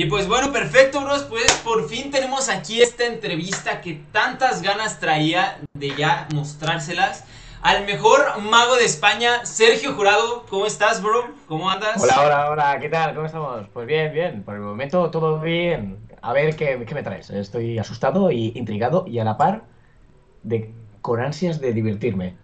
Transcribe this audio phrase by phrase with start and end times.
[0.00, 1.24] Y pues bueno, perfecto, bros.
[1.24, 7.26] Pues por fin tenemos aquí esta entrevista que tantas ganas traía de ya mostrárselas.
[7.60, 10.46] Al mejor mago de España, Sergio Jurado.
[10.48, 11.26] ¿Cómo estás, bro?
[11.46, 12.02] ¿Cómo andas?
[12.02, 12.78] Hola, hola, hola.
[12.80, 13.14] ¿Qué tal?
[13.14, 13.68] ¿Cómo estamos?
[13.74, 14.42] Pues bien, bien.
[14.42, 15.98] Por el momento todo bien.
[16.22, 17.28] A ver qué, qué me traes.
[17.28, 19.64] Estoy asustado y intrigado y a la par
[20.44, 20.72] de
[21.02, 22.38] con ansias de divertirme.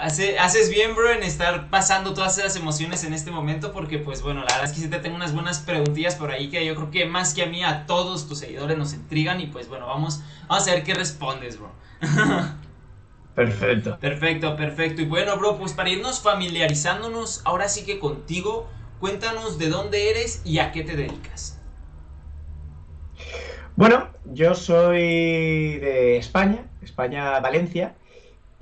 [0.00, 4.40] Haces bien, bro, en estar pasando todas esas emociones en este momento porque, pues bueno,
[4.40, 6.90] la verdad es que sí te tengo unas buenas preguntillas por ahí que yo creo
[6.90, 10.22] que más que a mí, a todos tus seguidores nos intrigan y pues bueno, vamos,
[10.48, 11.70] vamos a ver qué respondes, bro.
[13.34, 13.98] Perfecto.
[13.98, 15.02] Perfecto, perfecto.
[15.02, 20.42] Y bueno, bro, pues para irnos familiarizándonos ahora sí que contigo, cuéntanos de dónde eres
[20.44, 21.58] y a qué te dedicas.
[23.76, 27.94] Bueno, yo soy de España, España, Valencia.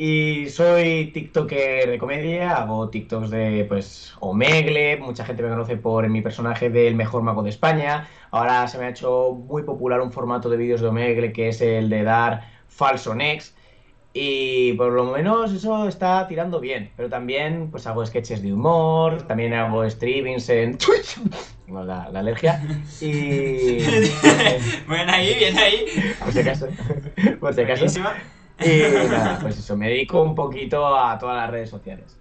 [0.01, 6.09] Y soy TikToker de comedia, hago TikToks de, pues, Omegle, mucha gente me conoce por
[6.09, 8.09] mi personaje del mejor mago de España.
[8.31, 11.61] Ahora se me ha hecho muy popular un formato de vídeos de Omegle que es
[11.61, 13.57] el de dar falso next.
[14.13, 16.93] Y por lo menos eso está tirando bien.
[16.97, 21.19] Pero también pues hago sketches de humor, también hago streamings en Twitch.
[21.67, 22.63] Tengo la, alergia.
[23.01, 23.79] Y.
[24.87, 25.87] bueno, ahí, bien ahí.
[26.23, 26.69] Por si acaso.
[27.41, 27.87] Por si acaso.
[28.61, 32.17] Y nada, pues eso, me dedico un poquito a todas las redes sociales.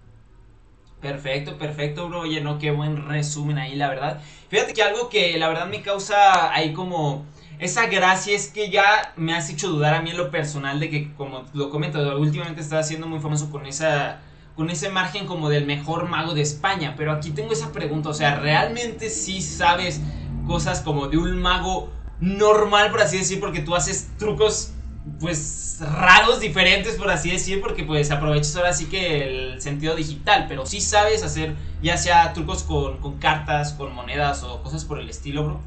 [1.00, 2.20] Perfecto, perfecto, bro.
[2.20, 4.20] Oye, no, qué buen resumen ahí, la verdad.
[4.48, 7.24] Fíjate que algo que la verdad me causa ahí como
[7.58, 10.90] esa gracia es que ya me has hecho dudar a mí en lo personal de
[10.90, 14.20] que, como lo comento, últimamente estás siendo muy famoso con esa
[14.56, 16.94] con ese margen como del mejor mago de España.
[16.96, 20.00] Pero aquí tengo esa pregunta, o sea, ¿realmente sí sabes
[20.48, 24.72] cosas como de un mago normal, por así decir, porque tú haces trucos
[25.20, 30.46] pues raros, diferentes por así decir, porque pues aprovechas ahora sí que el sentido digital,
[30.48, 34.98] pero sí sabes hacer ya sea trucos con, con cartas, con monedas o cosas por
[34.98, 35.60] el estilo, bro.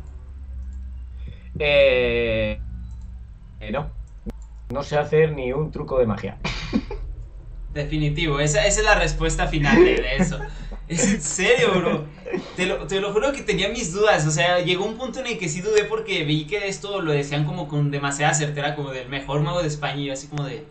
[1.60, 2.60] Eh,
[3.60, 3.92] eh, no,
[4.72, 6.38] no sé hacer ni un truco de magia.
[7.74, 10.40] Definitivo, esa, esa es la respuesta final de eso.
[10.92, 12.06] En serio, bro.
[12.58, 14.28] Te lo, te lo, juro que tenía mis dudas.
[14.28, 17.14] O sea, llegó un punto en el que sí dudé porque vi que esto lo
[17.14, 20.02] decían como con demasiada certera, como del mejor mago de España.
[20.02, 20.66] Y yo así como de.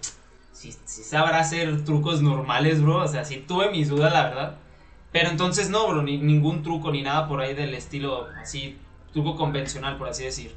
[0.52, 2.98] Si, sabrá hacer trucos normales, bro.
[2.98, 4.56] O sea, sí tuve mis dudas, la verdad.
[5.10, 8.78] Pero entonces no, bro, ni, ningún truco ni nada por ahí del estilo así,
[9.14, 10.54] truco convencional, por así decir.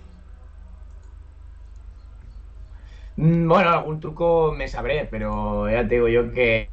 [3.16, 6.69] Mm, bueno, algún truco me sabré, pero ya te digo yo que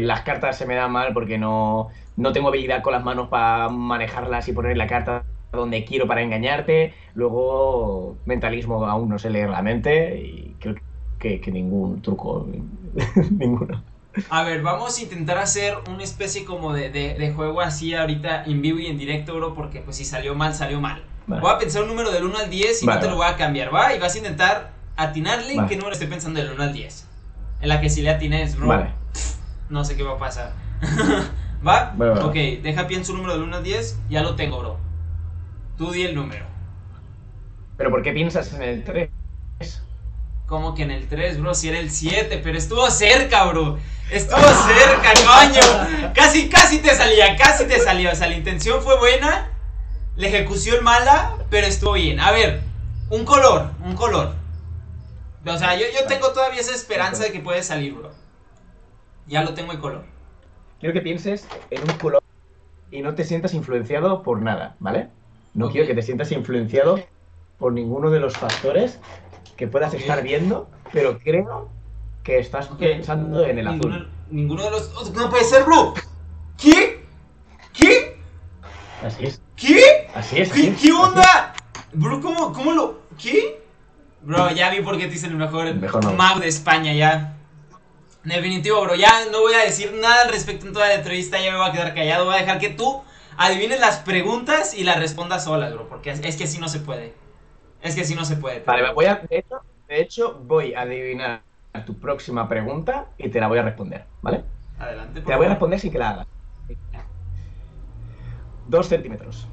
[0.00, 3.70] las cartas se me dan mal porque no, no tengo habilidad con las manos para
[3.70, 6.94] manejarlas y poner la carta donde quiero para engañarte.
[7.14, 10.76] Luego, mentalismo aún no sé leer la mente y creo
[11.18, 12.46] que, ningún truco,
[13.30, 13.82] ninguno.
[14.28, 18.78] A ver, vamos a intentar hacer una especie como de, juego así ahorita en vivo
[18.78, 21.02] y en directo, bro, porque pues si salió mal, salió mal.
[21.26, 23.36] Voy a pensar un número del 1 al 10 y no te lo voy a
[23.36, 23.94] cambiar, ¿va?
[23.94, 27.06] Y vas a intentar atinarle en qué número estoy pensando del 1 al 10.
[27.62, 28.90] En la que si le atines, bro, vale.
[29.70, 30.52] no sé qué va a pasar.
[31.66, 31.94] ¿Va?
[32.24, 33.98] Ok, deja pienso un número del 1 al 10.
[34.08, 34.78] Ya lo tengo, bro.
[35.76, 36.46] Tú di el número.
[37.76, 39.10] ¿Pero por qué piensas en el 3?
[40.46, 41.54] ¿Cómo que en el 3, bro?
[41.54, 43.78] Si era el 7, pero estuvo cerca, bro.
[44.10, 46.12] Estuvo cerca, coño.
[46.14, 48.10] Casi, casi te salía, casi te salió.
[48.10, 49.50] O sea, la intención fue buena.
[50.16, 52.20] La ejecución mala, pero estuvo bien.
[52.20, 52.62] A ver,
[53.10, 54.34] un color, un color.
[55.46, 58.10] O sea, yo, yo tengo todavía esa esperanza de que puede salir, bro.
[59.26, 60.09] Ya lo tengo el color
[60.80, 62.22] quiero que pienses en un color
[62.90, 65.08] y no te sientas influenciado por nada, ¿vale?
[65.54, 66.98] No quiero que te sientas influenciado
[67.58, 68.98] por ninguno de los factores
[69.56, 71.68] que puedas estar viendo, pero creo
[72.24, 74.08] que estás pensando en el azul.
[74.30, 75.12] Ninguno de los.
[75.12, 75.94] ¡No puede ser, bro!
[76.56, 77.04] ¿Qué?
[77.72, 78.16] ¿Qué?
[79.04, 79.42] Así es.
[79.56, 80.08] ¿Qué?
[80.14, 80.52] Así es.
[80.52, 81.54] ¿Qué, onda?
[81.92, 83.00] Bro, ¿cómo, ¿cómo lo.?
[83.20, 83.60] ¿Qué?
[84.22, 87.39] Bro, ya vi por qué te dicen el mejor, mejor mago de España, ya.
[88.24, 88.94] Definitivo, bro.
[88.94, 91.40] Ya no voy a decir nada al respecto en toda la entrevista.
[91.40, 92.26] Ya me voy a quedar callado.
[92.26, 93.02] Voy a dejar que tú
[93.36, 95.88] adivines las preguntas y las respondas solas, bro.
[95.88, 97.14] Porque es, que así no se puede.
[97.82, 98.60] Es que así no se puede.
[98.60, 101.42] Vale, voy a, de, hecho, de hecho, voy a adivinar
[101.86, 104.44] tu próxima pregunta y te la voy a responder, ¿vale?
[104.78, 105.20] Adelante.
[105.20, 106.26] te la voy a responder sin que la hagas.
[108.66, 109.48] Dos centímetros.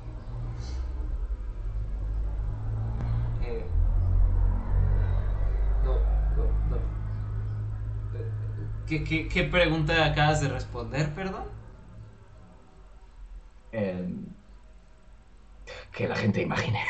[8.88, 11.46] ¿Qué, pregunta acabas de responder, perdón?
[15.92, 16.80] que la gente imagine.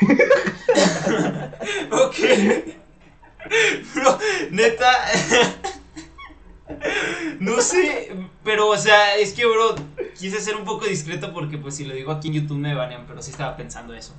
[1.90, 2.14] ok.
[3.94, 4.18] Bro,
[4.50, 4.90] neta.
[7.40, 8.14] No sé,
[8.44, 9.74] pero o sea, es que, bro,
[10.18, 13.06] quise ser un poco discreto porque pues si lo digo aquí en YouTube me banean,
[13.06, 14.14] pero sí estaba pensando eso.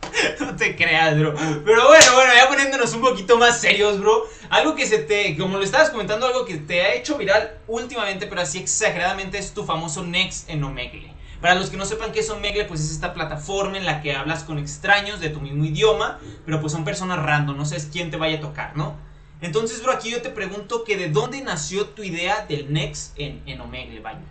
[0.40, 1.34] No te creas, bro.
[1.34, 4.28] Pero bueno, bueno, ya poniéndonos un poquito más serios, bro.
[4.50, 8.26] Algo que se te, como lo estabas comentando, algo que te ha hecho viral últimamente,
[8.26, 11.12] pero así exageradamente, es tu famoso Next en Omegle.
[11.40, 14.14] Para los que no sepan qué es Omegle, pues es esta plataforma en la que
[14.14, 18.10] hablas con extraños de tu mismo idioma, pero pues son personas random, no sabes quién
[18.10, 18.96] te vaya a tocar, ¿no?
[19.40, 23.42] Entonces, bro, aquí yo te pregunto que de dónde nació tu idea del Next en,
[23.44, 24.22] en Omegle, vaya.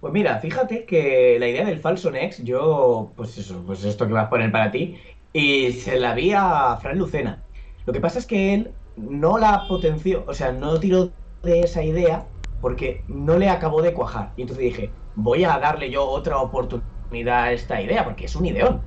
[0.00, 4.12] Pues mira, fíjate que la idea del falso Next, yo, pues eso, pues esto que
[4.12, 4.96] vas a poner para ti,
[5.32, 7.42] y se la vi a Fran Lucena.
[7.84, 11.10] Lo que pasa es que él no la potenció, o sea, no tiró
[11.42, 12.26] de esa idea
[12.60, 14.32] porque no le acabó de cuajar.
[14.36, 18.46] Y entonces dije, voy a darle yo otra oportunidad a esta idea, porque es un
[18.46, 18.82] ideón.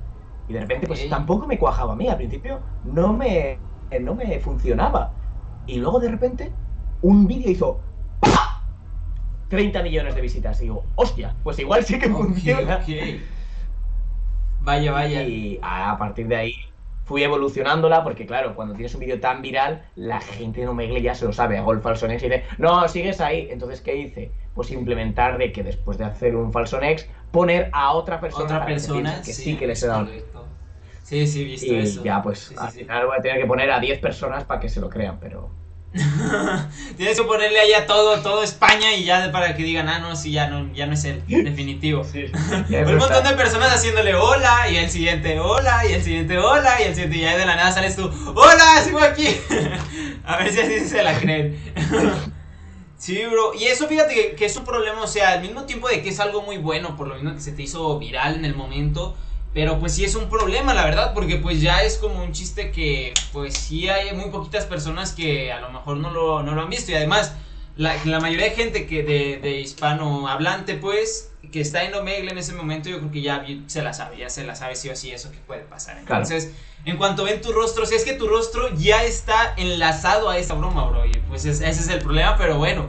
[0.48, 2.08] Y de repente, pues tampoco me cuajaba a mí.
[2.08, 3.58] Al principio no me,
[4.00, 5.12] no me funcionaba.
[5.66, 6.52] Y luego de repente,
[7.02, 7.80] un vídeo hizo
[9.52, 10.58] 30 millones de visitas.
[10.60, 12.80] Y digo, hostia, pues igual sí que funciona.
[14.60, 15.22] Vaya, vaya.
[15.24, 16.54] Y a partir de ahí
[17.04, 21.14] fui evolucionándola porque claro, cuando tienes un vídeo tan viral, la gente no me ya
[21.14, 23.48] se lo sabe, hago el falso next y dice, no, sigues ahí.
[23.50, 24.32] Entonces, ¿qué hice?
[24.54, 28.64] Pues implementar de que después de hacer un falso next, poner a otra persona, otra
[28.64, 30.08] persona que, sí, que les he dado.
[31.02, 34.00] Sí, sí, visto y ya, pues al final voy a tener que poner a 10
[34.00, 35.50] personas para que se lo crean, pero...
[36.96, 40.16] Tienes que ponerle ahí a todo, todo España y ya para que digan, ah, no,
[40.16, 42.02] sí, ya no, ya no es el definitivo.
[42.14, 46.84] un montón de personas haciéndole hola y el siguiente hola y el siguiente hola y
[46.84, 49.28] el siguiente y ya de la nada sales tú, hola, sigo aquí.
[50.24, 51.60] a ver si así se la creen.
[52.96, 53.52] sí, bro.
[53.54, 56.08] Y eso fíjate que, que es un problema, o sea, al mismo tiempo de que
[56.08, 59.14] es algo muy bueno, por lo mismo que se te hizo viral en el momento
[59.54, 62.70] pero pues sí es un problema, la verdad, porque pues ya es como un chiste
[62.70, 66.62] que pues sí hay muy poquitas personas que a lo mejor no lo, no lo
[66.62, 66.90] han visto.
[66.90, 67.34] Y además,
[67.76, 72.38] la, la mayoría de gente que de, de hispanohablante pues, que está en Omegle en
[72.38, 74.96] ese momento, yo creo que ya se la sabe, ya se la sabe sí o
[74.96, 75.98] sí eso que puede pasar.
[75.98, 76.52] Entonces,
[76.86, 80.54] en cuanto ven tu rostro, si es que tu rostro ya está enlazado a esa
[80.54, 82.88] broma, bro, y pues ese es el problema, pero bueno.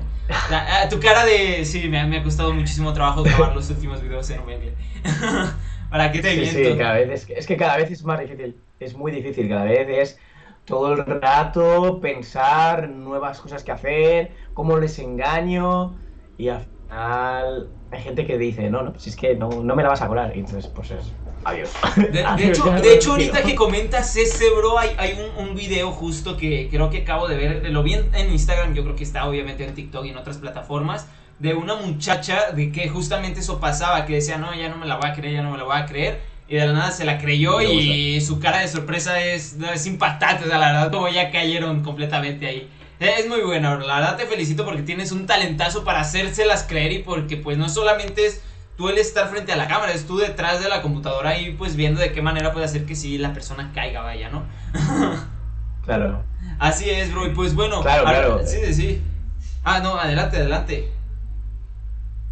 [0.89, 1.65] tu cara de...
[1.65, 4.73] Sí, me, me ha costado muchísimo trabajo grabar los últimos videos en Omegle.
[5.93, 8.55] ¿Para qué te sí, sí, cada vez es, es que cada vez es más difícil.
[8.79, 9.47] Es muy difícil.
[9.47, 10.19] Cada vez es
[10.65, 15.95] todo el rato pensar nuevas cosas que hacer, cómo les engaño
[16.35, 19.83] y al final hay gente que dice, no, no, pues es que no, no me
[19.83, 20.35] la vas a colar.
[20.35, 21.13] Y entonces, pues es,
[21.43, 21.71] adiós.
[22.11, 26.37] De, hecho, de hecho, ahorita que comentas ese, bro, hay, hay un, un, video justo
[26.37, 29.63] que creo que acabo de ver, lo vi en Instagram, yo creo que está obviamente
[29.63, 31.07] en TikTok y en otras plataformas
[31.39, 34.95] de una muchacha de que justamente eso pasaba, que decía, no, ya no me la
[34.95, 36.21] voy a creer, ya no me la voy a creer.
[36.47, 40.45] Y de la nada se la creyó y su cara de sorpresa es, es impactante.
[40.45, 42.69] O sea, la verdad, como ya cayeron completamente ahí.
[42.99, 46.99] Es muy bueno, la verdad te felicito porque tienes un talentazo para hacérselas creer y
[46.99, 48.41] porque pues no solamente es
[48.77, 51.75] tú el estar frente a la cámara, es tú detrás de la computadora y pues
[51.75, 54.43] viendo de qué manera puede hacer que sí la persona caiga, vaya, ¿no?
[55.85, 56.23] claro.
[56.59, 57.81] Así es, bro, y pues bueno.
[57.81, 58.41] Claro, claro.
[58.45, 59.01] Sí, sí, sí.
[59.63, 60.89] Ah, no, adelante, adelante.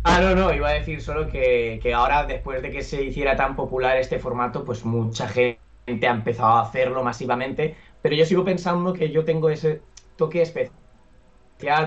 [0.03, 3.55] Ah, no, no, iba a decir solo que, ahora, después de que se hiciera tan
[3.55, 5.59] popular este formato, pues mucha gente
[6.07, 9.83] ha empezado a hacerlo masivamente, pero yo sigo pensando que yo tengo ese
[10.15, 10.73] toque especial,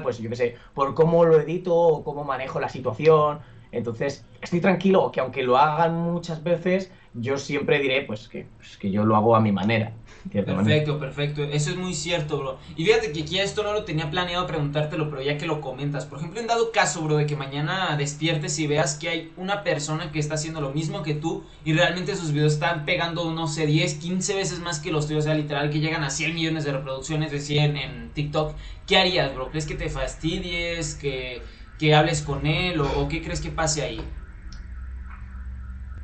[0.02, 3.40] pues yo qué sé, por cómo lo edito o cómo manejo la situación.
[3.72, 8.76] Entonces, estoy tranquilo que aunque lo hagan muchas veces, yo siempre diré pues que, pues,
[8.76, 9.92] que yo lo hago a mi manera.
[10.32, 11.44] Perfecto, perfecto.
[11.44, 12.58] Eso es muy cierto, bro.
[12.76, 16.06] Y fíjate que aquí esto no lo tenía planeado preguntártelo, pero ya que lo comentas.
[16.06, 19.62] Por ejemplo, en dado caso, bro, de que mañana despiertes y veas que hay una
[19.62, 23.46] persona que está haciendo lo mismo que tú y realmente sus videos están pegando, no
[23.46, 26.34] sé, 10, 15 veces más que los tuyos, o sea, literal, que llegan a 100
[26.34, 28.56] millones de reproducciones de 100 en TikTok.
[28.86, 29.50] ¿Qué harías, bro?
[29.50, 30.94] ¿Crees que te fastidies?
[30.94, 31.42] ¿Que,
[31.78, 32.80] que hables con él?
[32.80, 34.00] ¿O, o qué crees que pase ahí?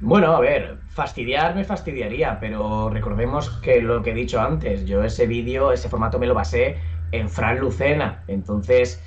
[0.01, 5.05] Bueno, a ver, fastidiar me fastidiaría, pero recordemos que lo que he dicho antes, yo
[5.05, 6.79] ese vídeo, ese formato me lo basé
[7.13, 9.03] en Fran Lucena, entonces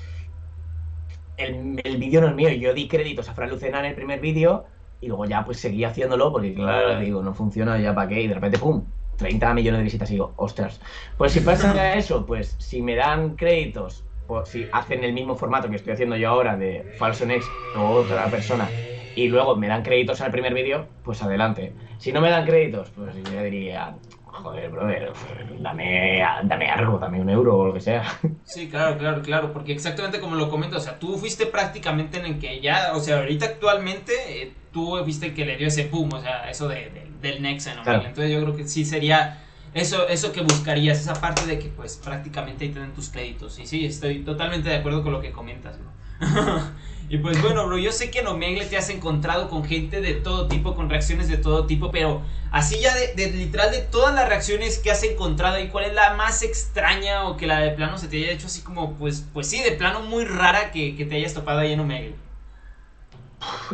[1.37, 4.19] el, el vídeo no es mío, yo di créditos a Fran Lucena en el primer
[4.19, 4.65] vídeo
[5.01, 8.27] y luego ya pues seguí haciéndolo porque claro, digo, no funciona, ya para qué, y
[8.27, 8.85] de repente, ¡pum!
[9.17, 10.79] 30 millones de visitas y digo, ostras,
[11.17, 14.05] pues si pasa eso, pues si me dan créditos,
[14.45, 18.27] si hacen el mismo formato que estoy haciendo yo ahora de Falso Next o otra
[18.27, 18.69] persona
[19.15, 21.73] y luego me dan créditos al primer vídeo, pues adelante.
[21.97, 25.13] Si no me dan créditos, pues yo diría, joder, brother,
[25.59, 28.03] dame, dame algo, dame un euro o lo que sea.
[28.45, 32.25] Sí, claro, claro, claro, porque exactamente como lo comento, o sea, tú fuiste prácticamente en
[32.25, 36.13] el que ya, o sea, ahorita actualmente eh, tú viste que le dio ese boom,
[36.13, 36.91] o sea, eso de,
[37.21, 37.81] del Nexa, ¿no?
[37.81, 39.39] Entonces yo creo que sí sería
[39.73, 43.57] eso, eso que buscarías, esa parte de que pues prácticamente ahí tienen tus créditos.
[43.59, 45.91] Y sí, estoy totalmente de acuerdo con lo que comentas, bro.
[47.09, 50.13] y pues bueno, bro, yo sé que en Omegle te has encontrado con gente de
[50.13, 54.27] todo tipo, con reacciones de todo tipo, pero así ya de, literal de todas las
[54.27, 57.97] reacciones que has encontrado y cuál es la más extraña o que la de plano
[57.97, 61.05] se te haya hecho así como, pues, pues sí, de plano muy rara que, que
[61.05, 62.15] te hayas topado ahí en Omegle.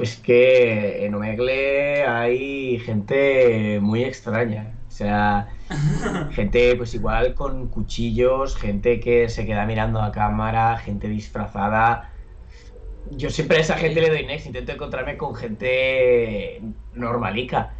[0.01, 4.73] Es que en Omegle hay gente muy extraña.
[4.87, 5.49] O sea,
[6.31, 12.08] gente pues igual con cuchillos, gente que se queda mirando a cámara, gente disfrazada.
[13.11, 16.61] Yo siempre a esa gente le doy next, intento encontrarme con gente
[16.93, 17.73] normalica.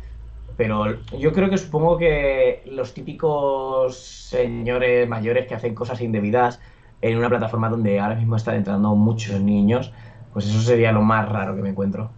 [0.57, 6.59] Pero yo creo que supongo que los típicos señores mayores que hacen cosas indebidas
[7.01, 9.93] en una plataforma donde ahora mismo están entrando muchos niños,
[10.33, 12.11] pues eso sería lo más raro que me encuentro.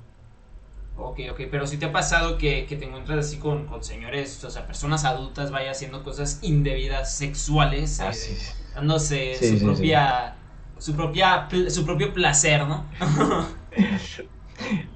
[0.98, 4.68] Ok, ok, pero si te ha pasado que, te encuentras así con, señores, o sea,
[4.68, 8.38] personas adultas, vaya haciendo cosas indebidas, sexuales, ah, eh,
[8.76, 10.36] dándose su, propia,
[10.82, 12.86] su propia, su propio placer, ¿no?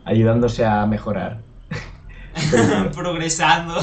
[0.04, 1.42] Ayudándose a mejorar.
[2.96, 3.76] Progresando.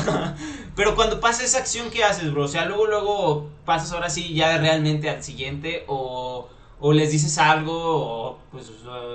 [0.74, 2.42] Pero cuando pasa esa acción, ¿qué haces, bro?
[2.44, 6.48] O sea, luego, luego pasas ahora sí ya realmente al siguiente o,
[6.80, 8.72] o les dices algo o pues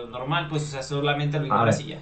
[0.10, 2.00] normal, pues o sea, solamente lo ignoras y ya.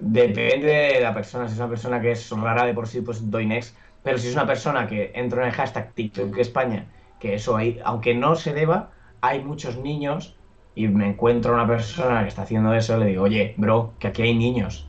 [0.00, 1.46] Depende de la persona.
[1.46, 3.76] Si es una persona que es rara de por sí, pues doy next.
[4.02, 6.86] Pero si es una persona que entra en el hashtag TikTok España,
[7.18, 10.36] que eso ahí, aunque no se deba, hay muchos niños
[10.74, 14.22] y me encuentro una persona que está haciendo eso, le digo, oye, bro, que aquí
[14.22, 14.86] hay niños.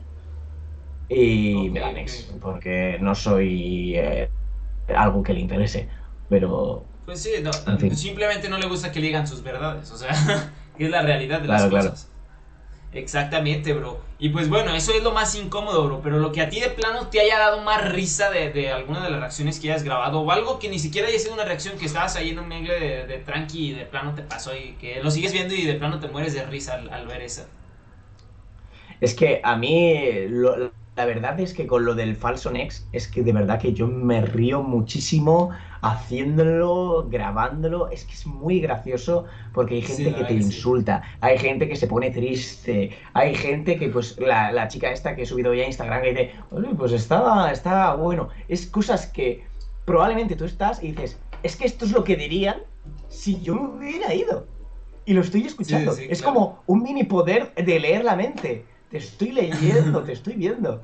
[1.08, 4.30] Y me da next, porque no soy eh,
[4.94, 5.88] algo que le interese.
[6.28, 6.84] Pero.
[7.04, 7.30] Pues sí,
[7.94, 9.90] simplemente no le gusta que le digan sus verdades.
[9.90, 10.10] O sea,
[10.78, 12.11] es la realidad de las cosas.
[12.94, 14.00] Exactamente, bro.
[14.18, 16.00] Y pues bueno, eso es lo más incómodo, bro.
[16.02, 19.10] Pero lo que a ti de plano te haya dado más risa de, alguna de
[19.10, 21.86] las reacciones que hayas grabado, o algo que ni siquiera haya sido una reacción que
[21.86, 25.10] estabas ahí en un medio de, tranqui y de plano te pasó y que lo
[25.10, 27.46] sigues viendo y de plano te mueres de risa al, ver eso.
[29.00, 30.28] Es que a mí
[30.94, 33.86] la verdad es que con lo del falso Next es que de verdad que yo
[33.86, 40.34] me río muchísimo haciéndolo, grabándolo, es que es muy gracioso porque hay gente que te
[40.34, 45.22] insulta, hay gente que se pone triste, hay gente que, pues, la, chica esta que
[45.22, 49.44] he subido ya a Instagram y dice, Oye, pues está, está bueno, es cosas que
[49.84, 52.58] probablemente tú estás y dices, es que esto es lo que dirían
[53.08, 54.46] si yo me hubiera ido.
[55.04, 55.96] Y lo estoy escuchando.
[55.98, 58.64] es como un mini poder de leer la mente.
[58.92, 60.82] Te estoy leyendo, te estoy viendo.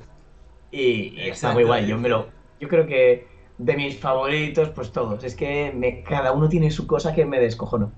[0.71, 0.81] Y,
[1.25, 1.87] y está muy guay.
[1.87, 2.33] Yo me lo.
[2.59, 5.23] Yo creo que de mis favoritos, pues todos.
[5.23, 7.97] Es que me, cada uno tiene su cosa que me descojono.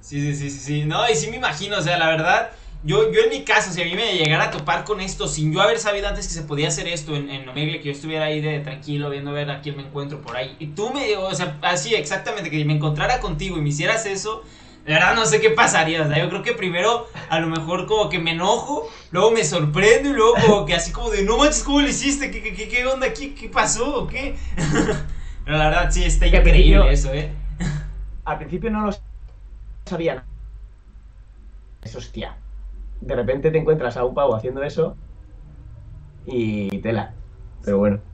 [0.00, 0.84] Sí, sí, sí, sí.
[0.84, 2.50] No, y sí me imagino, o sea, la verdad,
[2.82, 5.52] yo, yo en mi caso, si a mí me llegara a topar con esto, sin
[5.52, 8.26] yo haber sabido antes que se podía hacer esto en, en Omegle, que yo estuviera
[8.26, 11.16] ahí de tranquilo, viendo a ver a quién me encuentro por ahí, y tú me,
[11.16, 14.44] o sea, así exactamente, que me encontrara contigo y me hicieras eso,
[14.84, 16.02] de verdad no sé qué pasaría.
[16.02, 19.44] O sea, yo creo que primero a lo mejor como que me enojo, luego me
[19.44, 22.30] sorprendo y luego como que así como de no manches, ¿cómo lo hiciste?
[22.30, 23.30] ¿Qué, qué, qué onda aquí?
[23.30, 24.02] ¿Qué pasó?
[24.02, 24.36] ¿O qué?
[25.44, 27.32] Pero la verdad sí está increíble eso, ¿eh?
[28.24, 28.92] Al principio no lo
[29.86, 30.24] sabía.
[31.82, 32.36] Es hostia.
[33.00, 34.96] De repente te encuentras a un pavo haciendo eso
[36.26, 37.12] y tela.
[37.62, 38.13] Pero bueno.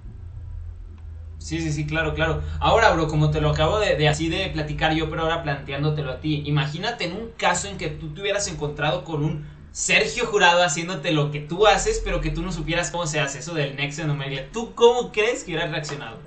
[1.40, 2.42] Sí, sí, sí, claro, claro.
[2.60, 6.20] Ahora, bro, como te lo acabo de, así de platicar yo, pero ahora planteándotelo a
[6.20, 10.62] ti, imagínate en un caso en que tú te hubieras encontrado con un Sergio Jurado
[10.62, 13.74] haciéndote lo que tú haces, pero que tú no supieras cómo se hace eso del
[13.74, 14.48] Next en Omegle.
[14.52, 16.18] ¿Tú cómo crees que hubieras reaccionado?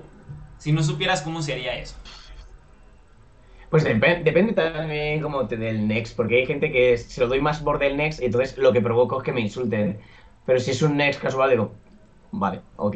[0.57, 1.95] Si no supieras cómo se haría eso.
[3.69, 7.77] Pues depende también como del Next, porque hay gente que se lo doy más por
[7.77, 9.99] del Next entonces lo que provoco es que me insulten.
[10.47, 11.75] Pero si es un Next casual, digo,
[12.31, 12.95] vale, ok,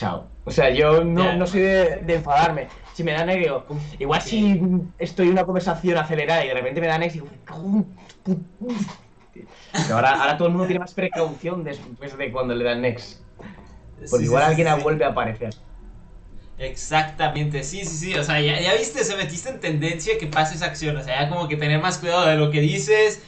[0.00, 0.26] chao.
[0.44, 2.68] O sea, yo no, soy de, enfadarme.
[2.94, 3.66] Si me dan negro,
[3.98, 4.60] igual si
[4.98, 7.18] estoy en una conversación acelerada y de repente me dan ex,
[9.92, 13.20] ahora, ahora todo el mundo tiene más precaución después de cuando le dan next.
[14.08, 15.54] Porque igual alguien vuelve a aparecer.
[16.58, 18.14] Exactamente, sí, sí, sí.
[18.14, 20.96] O sea, ya, viste, se metiste en tendencia que pase esa acción.
[20.96, 23.22] O sea, ya como que tener más cuidado de lo que dices,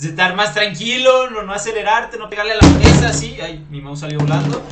[0.00, 3.38] estar más tranquilo, no, no acelerarte, no pegarle a la mesa, así.
[3.40, 4.62] Ay, mi mouse salió volando.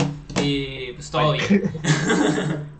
[0.44, 1.72] Y pues todo bien.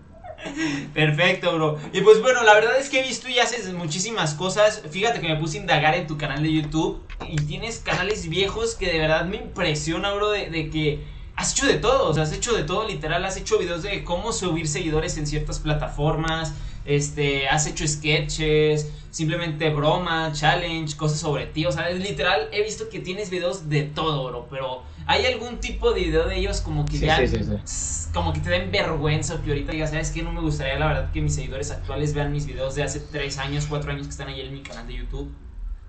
[0.94, 1.78] Perfecto, bro.
[1.92, 4.82] Y pues bueno, la verdad es que he visto y haces muchísimas cosas.
[4.90, 8.74] Fíjate que me puse a indagar en tu canal de YouTube y tienes canales viejos
[8.74, 11.04] que de verdad me impresiona, bro, de, que
[11.36, 12.10] has hecho de todo.
[12.10, 13.24] O sea, has hecho de todo, literal.
[13.24, 16.54] Has hecho videos de cómo subir seguidores en ciertas plataformas.
[16.84, 21.64] Este, has hecho sketches, simplemente broma, challenge, cosas sobre ti.
[21.66, 24.46] O sea, es literal, he visto que tienes videos de todo, bro.
[24.50, 28.10] Pero ¿Hay algún tipo de video de ellos como que Sí, ya, sí, sí, sí.
[28.14, 30.22] como que te den vergüenza o que ahorita digas, ¿sabes qué?
[30.22, 33.38] No me gustaría, la verdad, que mis seguidores actuales vean mis videos de hace 3
[33.38, 35.36] años, 4 años que están ahí en mi canal de YouTube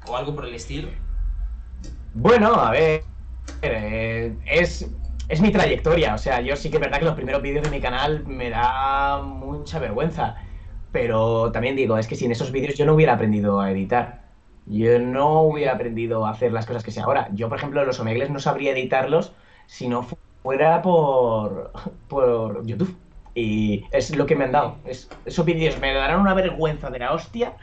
[0.08, 0.90] o algo por el estilo.
[2.14, 3.04] Bueno, a ver,
[3.62, 4.90] eh, es,
[5.28, 7.70] es mi trayectoria, o sea, yo sí que es verdad que los primeros vídeos de
[7.72, 10.36] mi canal me da mucha vergüenza,
[10.92, 14.25] pero también digo, es que sin esos vídeos yo no hubiera aprendido a editar,
[14.66, 17.30] yo no hubiera aprendido a hacer las cosas que sé ahora.
[17.34, 19.36] Yo, por ejemplo, los omegles no sabría editarlos
[19.68, 21.72] si no fu- fuera por,
[22.08, 23.00] por YouTube.
[23.34, 24.82] Y es lo que me han dado.
[24.86, 27.58] Es- esos vídeos me darán una vergüenza de la hostia,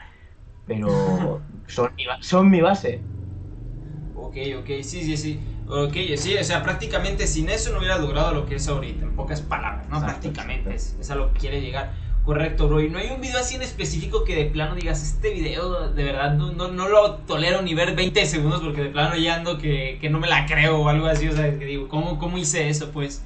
[0.65, 3.09] pero son mi, son mi base.
[4.15, 5.43] Ok, ok, sí, sí, sí.
[5.65, 9.15] Ok, sí, o sea, prácticamente sin eso no hubiera logrado lo que es ahorita, en
[9.15, 9.99] pocas palabras, ¿no?
[9.99, 10.75] Exacto, prácticamente, exacto.
[10.75, 11.95] es, es a lo que quiere llegar.
[12.25, 12.81] Correcto, bro.
[12.81, 16.03] Y no hay un video así en específico que de plano digas, este video de
[16.03, 19.57] verdad no, no, no lo tolero ni ver 20 segundos porque de plano ya ando
[19.57, 21.27] que, que no me la creo o algo así.
[21.27, 23.25] O sea, que digo, ¿cómo, cómo hice eso, pues?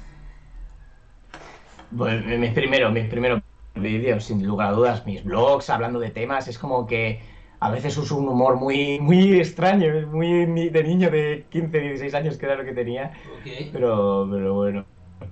[1.96, 3.40] Pues mis primeros, mis primeros
[3.74, 7.20] vídeos, sin lugar a dudas, mis blogs hablando de temas, es como que
[7.60, 12.36] a veces uso un humor muy, muy extraño, muy de niño de 15, 16 años,
[12.36, 14.84] que era lo que tenía, Ok, pero, pero bueno,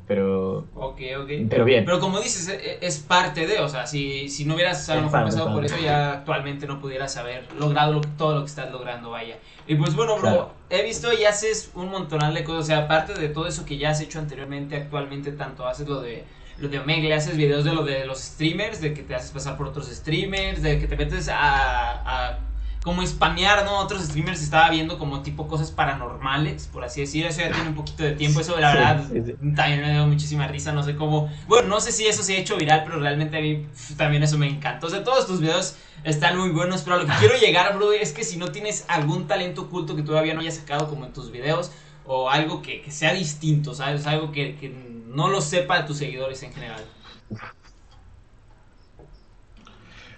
[0.06, 1.30] pero, ok, ok.
[1.50, 1.84] pero bien.
[1.84, 4.94] Pero como dices, e- e- es parte de, o sea, si, si no hubieras a
[4.96, 8.46] lo mejor pasado por eso, ya actualmente no pudieras haber logrado lo- todo lo que
[8.46, 9.38] estás logrando, vaya.
[9.66, 10.50] Y pues bueno, bro, Claro.
[10.70, 13.78] he visto y haces un montonal de cosas, o sea, aparte de todo eso que
[13.78, 16.24] ya has hecho anteriormente, actualmente tanto haces lo de
[16.58, 19.58] lo de Omegle, haces videos de lo de los streamers, de que te haces pasar
[19.58, 22.38] por otros streamers, de que te metes a, a
[22.86, 23.80] como spamear, ¿no?
[23.80, 27.74] Otros streamers estaba viendo como tipo cosas paranormales, por así decir, eso ya tiene un
[27.74, 29.32] poquito de tiempo, eso la verdad sí, sí.
[29.56, 31.28] también me dio muchísima risa, no sé cómo.
[31.48, 33.66] Bueno, no sé si eso se ha hecho viral, pero realmente a mí
[33.96, 34.86] también eso me encantó.
[34.86, 35.74] O sea, todos tus videos
[36.04, 38.84] están muy buenos, pero a lo que quiero llegar, bro, es que si no tienes
[38.86, 41.72] algún talento oculto que todavía no hayas sacado como en tus videos,
[42.04, 44.06] o algo que, que sea distinto, ¿sabes?
[44.06, 44.68] Algo que, que
[45.08, 46.84] no lo sepa tus seguidores en general.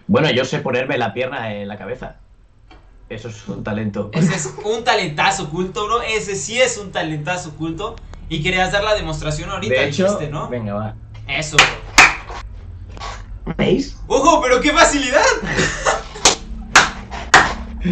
[0.06, 2.16] Bueno, yo sé ponerme la pierna en la cabeza.
[3.08, 4.10] Eso es un talento.
[4.12, 6.02] Ese es un talentazo oculto, bro.
[6.02, 7.96] Ese sí es un talentazo oculto.
[8.28, 10.48] Y querías dar la demostración ahorita, De hecho, dijiste, ¿no?
[10.48, 10.94] venga, va.
[11.26, 13.54] Eso, bro.
[13.56, 13.96] ¿Veis?
[14.06, 15.24] ¡Ojo, pero qué facilidad!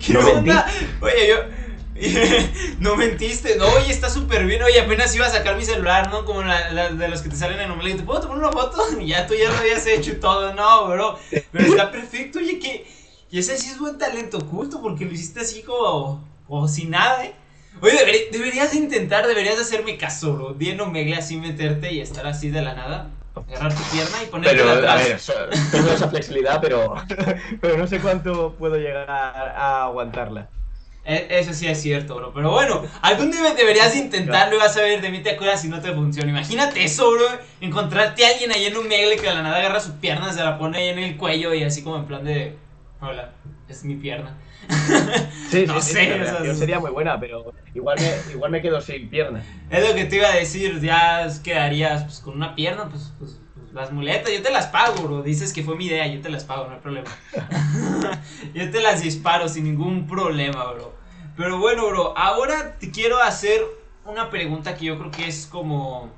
[0.00, 0.66] ¿Qué No onda?
[1.00, 1.36] Oye, yo.
[2.78, 4.62] no mentiste, no, oye, está súper bien.
[4.62, 6.24] Oye, apenas iba a sacar mi celular, ¿no?
[6.24, 7.98] Como la, la- de los que te salen en Omelette.
[7.98, 8.82] ¿Te puedo tomar una foto?
[8.98, 11.18] Y ya tú ya lo habías hecho y todo, no, bro.
[11.52, 12.86] Pero está perfecto, oye, que.
[13.30, 16.24] Y ese sí es buen talento oculto porque lo hiciste así como.
[16.46, 17.34] como sin nada, ¿eh?
[17.80, 20.54] Oye, deberí- deberías de intentar, deberías de hacerme caso, bro.
[20.54, 23.10] Bien Omegle así meterte y estar así de la nada.
[23.34, 25.08] Agarrar tu pierna y ponerte Pero, a atrás.
[25.08, 25.32] ver, so-
[25.70, 26.94] tengo esa flexibilidad, pero,
[27.60, 30.48] pero no sé cuánto puedo llegar a aguantarla.
[31.04, 32.32] E- Eso sí es cierto, bro.
[32.34, 35.62] Pero bueno, algún día deberías de intentarlo y vas a ver de mí te acuerdas
[35.62, 36.28] si no te funciona.
[36.28, 37.26] Imagínate eso, bro.
[37.60, 40.42] Encontrarte a alguien ahí en un megle que de la nada agarra su pierna, se
[40.42, 42.56] la pone ahí en el cuello y así como en plan de.
[43.02, 43.30] Hola,
[43.66, 44.36] es mi pierna.
[45.50, 48.80] Sí, No sí, sé, sí, la sería muy buena, pero igual me, igual me quedo
[48.80, 49.42] sin pierna.
[49.70, 53.40] Es lo que te iba a decir, ya quedarías pues, con una pierna, pues, pues,
[53.54, 55.22] pues, las muletas, yo te las pago, bro.
[55.22, 57.08] Dices que fue mi idea, yo te las pago, no hay problema.
[58.54, 60.92] yo te las disparo sin ningún problema, bro.
[61.38, 63.62] Pero bueno, bro, ahora te quiero hacer
[64.04, 66.10] una pregunta que yo creo que es como...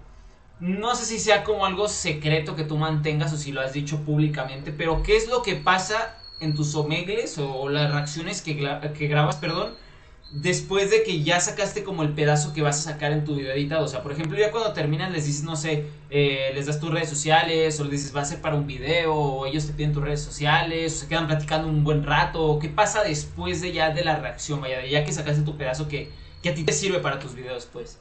[0.58, 3.98] No sé si sea como algo secreto que tú mantengas o si lo has dicho
[4.04, 8.56] públicamente, pero ¿qué es lo que pasa en tus omegles o las reacciones que,
[8.98, 9.74] que grabas, perdón,
[10.32, 13.52] después de que ya sacaste como el pedazo que vas a sacar en tu video
[13.52, 13.84] editado.
[13.84, 16.90] O sea, por ejemplo, ya cuando terminas les dices, no sé, eh, les das tus
[16.90, 19.92] redes sociales o les dices, va a ser para un video o ellos te piden
[19.92, 22.42] tus redes sociales o se quedan platicando un buen rato.
[22.42, 25.88] o ¿Qué pasa después de ya de la reacción, vaya, ya que sacaste tu pedazo
[25.88, 26.10] que,
[26.42, 27.98] que a ti te sirve para tus videos, pues?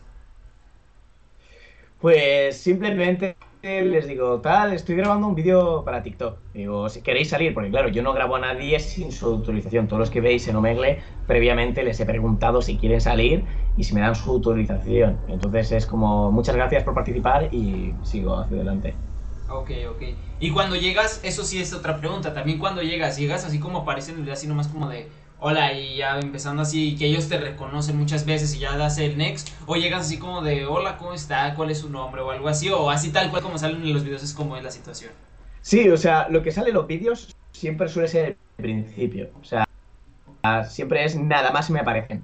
[1.99, 6.37] Pues simplemente les digo, tal, estoy grabando un vídeo para TikTok.
[6.53, 9.87] Digo, si queréis salir, porque claro, yo no grabo a nadie sin su autorización.
[9.87, 13.43] Todos los que veis en Omegle, previamente les he preguntado si quieren salir
[13.77, 15.17] y si me dan su autorización.
[15.27, 18.95] Entonces es como, muchas gracias por participar y sigo hacia adelante.
[19.49, 20.01] Ok, ok.
[20.39, 22.33] Y cuando llegas, eso sí es otra pregunta.
[22.33, 25.07] También cuando llegas, llegas así como aparece en el video, así nomás como de
[25.41, 29.17] hola y ya empezando así, que ellos te reconocen muchas veces y ya das el
[29.17, 29.49] next.
[29.65, 31.53] O llegas así como de hola, ¿cómo está?
[31.55, 32.21] ¿Cuál es su nombre?
[32.21, 32.69] O algo así.
[32.69, 35.11] O así tal cual como salen en los videos es como es la situación.
[35.61, 38.25] Sí, o sea, lo que sale en los vídeos siempre suele ser
[38.57, 39.29] el principio.
[39.41, 39.65] O sea,
[40.65, 42.23] siempre es nada más me aparecen.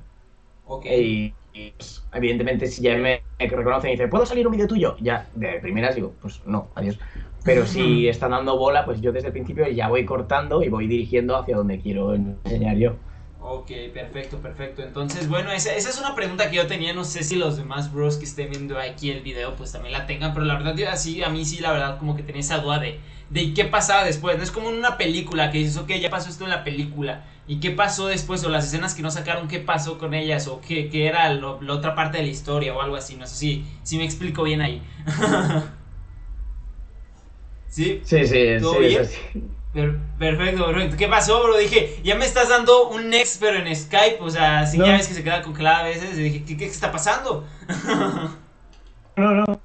[0.65, 0.85] Ok.
[0.85, 4.95] Y, y, pues, evidentemente si ya me reconocen y dicen, ¿puedo salir un vídeo tuyo?
[5.01, 6.99] Ya, de primeras digo, pues no, adiós.
[7.43, 10.87] Pero si están dando bola, pues yo desde el principio ya voy cortando y voy
[10.87, 12.97] dirigiendo hacia donde quiero enseñar yo.
[13.39, 14.81] Ok, perfecto, perfecto.
[14.83, 16.93] Entonces, bueno, esa, esa, es una pregunta que yo tenía.
[16.93, 20.05] No sé si los demás bros que estén viendo aquí el video, pues también la
[20.05, 20.33] tengan.
[20.33, 22.99] Pero la verdad, así, a mí sí, la verdad, como que tenía esa duda de,
[23.29, 24.37] de qué pasaba después.
[24.37, 27.25] No es como en una película que dices, ok, ya pasó esto en la película.
[27.47, 28.43] ¿Y qué pasó después?
[28.43, 30.47] O las escenas que no sacaron, ¿qué pasó con ellas?
[30.47, 33.15] O qué, qué era la otra parte de la historia o algo así.
[33.15, 34.81] No sé si, si me explico bien ahí.
[37.77, 38.01] ¿Sí?
[38.03, 40.01] Sí, sí, ¿Todo sí, bien?
[40.17, 40.97] perfecto, perfecto.
[40.97, 41.57] ¿Qué pasó, bro?
[41.57, 44.17] Dije, ya me estás dando un next, pero en Skype.
[44.19, 46.17] O sea, si ya ves que se queda congelada a veces.
[46.17, 47.45] Y dije, ¿qué, qué está pasando?
[49.15, 49.61] no, no.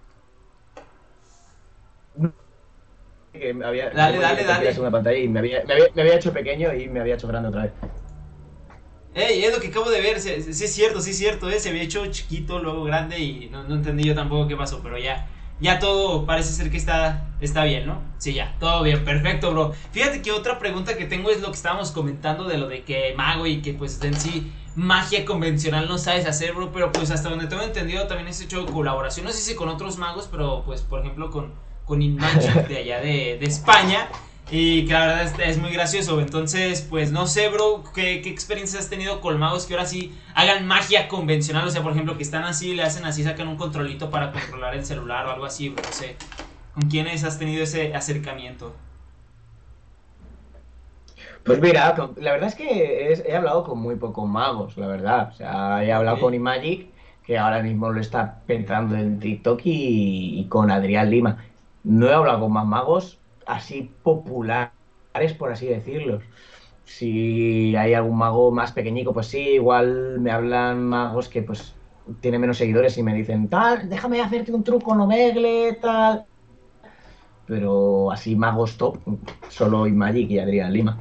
[3.65, 4.79] había, dale, dale, dale.
[4.79, 7.29] Una pantalla y me había, me, había, me había, hecho pequeño y me había hecho
[7.29, 7.73] grande otra vez.
[9.15, 11.71] Ey, es lo que acabo de ver, sí, es cierto, sí es cierto, eh, se
[11.71, 15.31] había hecho chiquito, luego grande y no, no entendí yo tampoco qué pasó, pero ya,
[15.63, 18.03] ya todo parece ser que está, está bien, ¿no?
[18.19, 19.73] Sí, ya, todo bien, perfecto, bro.
[19.93, 23.15] Fíjate que otra pregunta que tengo es lo que estábamos comentando de lo de que
[23.17, 27.31] mago y que pues en sí magia convencional no sabes hacer, bro, pero pues hasta
[27.31, 30.83] donde tengo entendido también has hecho colaboración, no sé si con otros magos, pero pues
[30.83, 31.53] por ejemplo con,
[31.85, 34.09] con Inmagic de allá de, de España.
[34.51, 36.21] Y que la verdad es, muy gracioso.
[36.21, 40.15] Entonces, pues no sé, bro, ¿qué, qué experiencias has tenido con magos que ahora sí
[40.35, 41.67] hagan magia convencional.
[41.67, 44.75] O sea, por ejemplo, que están así, le hacen así, sacan un controlito para controlar
[44.75, 45.83] el celular o algo así, bro.
[45.83, 46.17] No sé.
[46.75, 48.75] ¿Con quiénes has tenido ese acercamiento?
[51.45, 55.31] Pues mira, la verdad es que he hablado con muy pocos magos, la verdad.
[55.33, 56.89] O sea, he hablado con Imagic,
[57.25, 61.45] que ahora mismo lo está pensando en TikTok, y, y con Adrián Lima.
[61.83, 64.73] No he hablado con más magos, así populares,
[65.39, 66.21] por así decirlo.
[66.85, 71.75] Si hay algún mago más pequeñico, pues sí, igual me hablan magos que pues
[72.21, 76.27] tienen menos seguidores y me dicen, tal, déjame hacerte un truco, no megle, tal.
[77.47, 78.99] Pero así magos top,
[79.49, 80.99] solo Magic y Adrián Lima.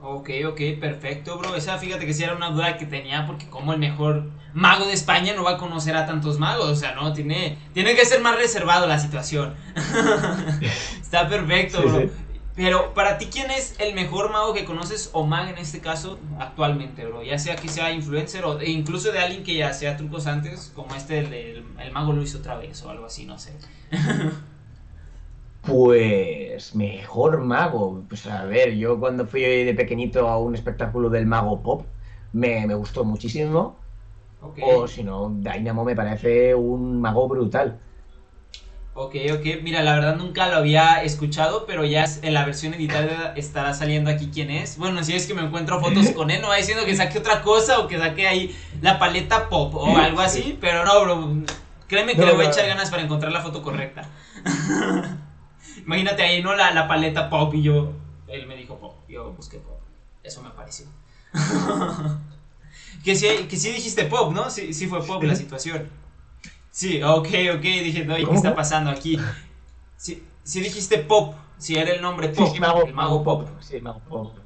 [0.00, 1.56] Ok, ok, perfecto, bro.
[1.56, 4.92] Esa fíjate que sí era una duda que tenía porque como el mejor mago de
[4.92, 8.20] España no va a conocer a tantos magos, o sea, no, tiene, tiene que ser
[8.20, 9.54] más reservado la situación.
[11.00, 12.10] Está perfecto, bro.
[12.54, 16.18] Pero para ti, ¿quién es el mejor mago que conoces o mag en este caso
[16.40, 17.22] actualmente, bro?
[17.22, 20.96] Ya sea que sea influencer o incluso de alguien que ya sea trucos antes, como
[20.96, 23.52] este, el, el, mago lo hizo otra vez o algo así, no sé.
[25.62, 28.04] Pues mejor mago.
[28.08, 31.86] Pues a ver, yo cuando fui de pequeñito a un espectáculo del mago pop,
[32.32, 33.76] me, me gustó muchísimo.
[34.40, 37.80] O si no, Dynamo me parece un mago brutal.
[38.94, 39.62] Ok, ok.
[39.62, 44.10] Mira, la verdad nunca lo había escuchado, pero ya en la versión editada estará saliendo
[44.10, 44.76] aquí quién es.
[44.76, 47.42] Bueno, si es que me encuentro fotos con él, no va diciendo que saque otra
[47.42, 51.44] cosa o que saque ahí la paleta pop o algo así, pero no, bro.
[51.86, 54.08] Créeme que le voy a echar ganas para encontrar la foto correcta.
[55.78, 56.54] Imagínate ahí, ¿no?
[56.54, 57.92] La, la paleta pop y yo.
[58.26, 59.80] Él me dijo pop, yo busqué pop.
[60.22, 60.86] Eso me pareció.
[63.04, 64.50] Que sí, que sí dijiste pop, ¿no?
[64.50, 65.88] Sí, sí fue pop la situación.
[66.70, 69.18] Sí, ok, ok, dije, no, ¿qué está pasando aquí?
[69.96, 73.48] Sí, sí dijiste pop, si era el nombre pop, sí, mago, el mago pop.
[73.60, 74.36] Sí, mago pop.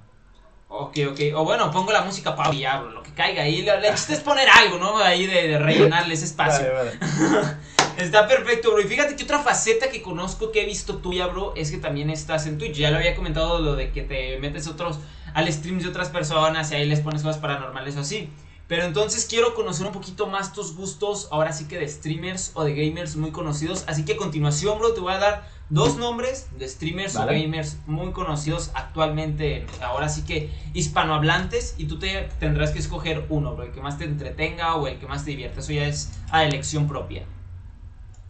[0.68, 1.20] Ok, ok.
[1.34, 3.62] O bueno, pongo la música para diablo, lo que caiga ahí.
[3.62, 4.96] Le, chiste es poner algo, ¿no?
[4.98, 6.66] Ahí de, de rellenarle ese espacio.
[6.72, 7.56] Vale, vale.
[7.98, 8.80] Está perfecto, bro.
[8.80, 12.10] Y fíjate que otra faceta que conozco que he visto tuya, bro, es que también
[12.10, 12.76] estás en Twitch.
[12.76, 14.98] Ya lo había comentado lo de que te metes otros
[15.34, 18.30] al streams de otras personas y ahí les pones cosas paranormales o así.
[18.68, 22.64] Pero entonces quiero conocer un poquito más tus gustos, ahora sí que de streamers o
[22.64, 23.84] de gamers muy conocidos.
[23.86, 27.76] Así que a continuación, bro, te voy a dar dos nombres de streamers o gamers
[27.86, 33.64] muy conocidos actualmente, ahora sí que hispanohablantes, y tú te tendrás que escoger uno, bro,
[33.64, 35.60] el que más te entretenga o el que más te divierta.
[35.60, 37.26] Eso ya es a elección propia.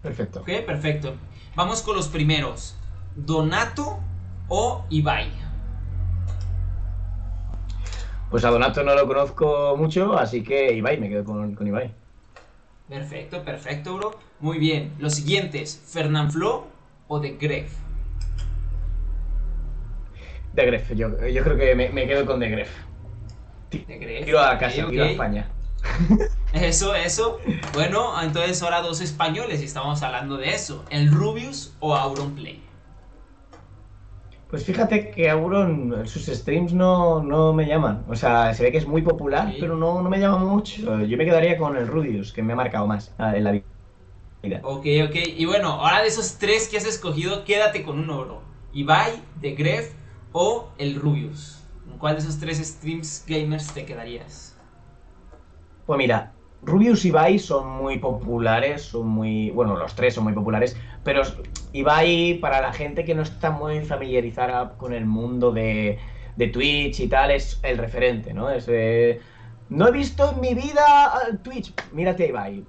[0.02, 0.40] Perfecto.
[0.40, 1.14] Ok, perfecto.
[1.54, 2.76] Vamos con los primeros.
[3.14, 4.00] Donato
[4.48, 5.30] o Ibai.
[8.30, 11.92] Pues a Donato no lo conozco mucho, así que Ibai, me quedo con, con Ibai.
[12.88, 14.18] Perfecto, perfecto, bro.
[14.40, 14.92] Muy bien.
[14.98, 15.82] Los siguientes,
[16.30, 16.66] Flo
[17.08, 17.72] o de Gref.
[20.54, 22.70] De Gref, yo, yo creo que me, me, quedo con De Gref.
[23.70, 24.24] De Gref.
[24.24, 25.48] Tiro a casa, okay, a España.
[26.52, 27.38] Eso, eso.
[27.72, 30.84] Bueno, entonces ahora dos españoles y estamos hablando de eso.
[30.90, 32.62] ¿El Rubius o Auronplay?
[34.52, 38.04] Pues fíjate que Auron, sus streams no, no, me llaman.
[38.06, 41.00] O sea, se ve que es muy popular, pero no, no, me llama mucho.
[41.04, 44.60] Yo me quedaría con el Rudius, que me ha marcado más ah, en la vida.
[44.62, 45.16] Ok, ok.
[45.36, 48.42] Y bueno, ahora de esos tres que has escogido, quédate con uno, bro.
[48.74, 49.92] Ibai, The Gref
[50.32, 51.62] o el Rubius.
[51.90, 54.54] ¿En cuál de esos tres streams gamers te quedarías?
[55.86, 59.50] Pues mira, Rubius y Ibai son muy populares, son muy.
[59.50, 61.22] Bueno, los tres son muy populares, pero
[61.72, 65.98] Ibai, para la gente que no está muy familiarizada con el mundo de,
[66.36, 68.48] de Twitch y tal, es el referente, ¿no?
[68.48, 69.20] Es de,
[69.68, 72.64] no he visto en mi vida Twitch, mírate a Ibai.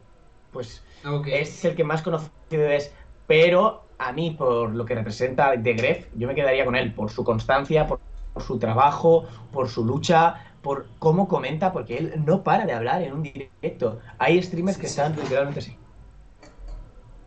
[0.52, 0.84] Pues
[1.28, 2.32] es el que más conocido
[2.70, 2.94] es,
[3.28, 7.10] pero a mí, por lo que representa de Gref, yo me quedaría con él, por
[7.10, 8.00] su constancia, por,
[8.46, 13.14] su trabajo, por su lucha, por cómo comenta, porque él no para de hablar en
[13.14, 14.00] un directo.
[14.18, 15.78] Hay streamers que están literalmente así.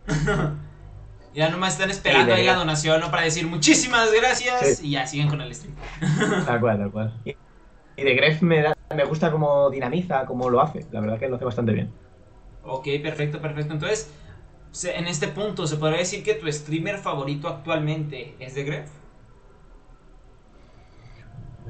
[1.35, 3.11] ya nomás están esperando ahí la donación ¿no?
[3.11, 5.75] para decir muchísimas gracias y ya siguen con el stream.
[6.45, 7.21] tal cual, tal cual.
[7.23, 7.35] Y,
[8.03, 8.63] de Gref me,
[8.95, 10.85] me gusta cómo dinamiza, cómo lo hace.
[10.91, 11.91] La verdad que lo hace bastante bien.
[12.63, 13.73] Ok, perfecto, perfecto.
[13.73, 14.11] Entonces,
[14.83, 18.89] en este punto, ¿se podría decir que tu streamer favorito actualmente es de Gref?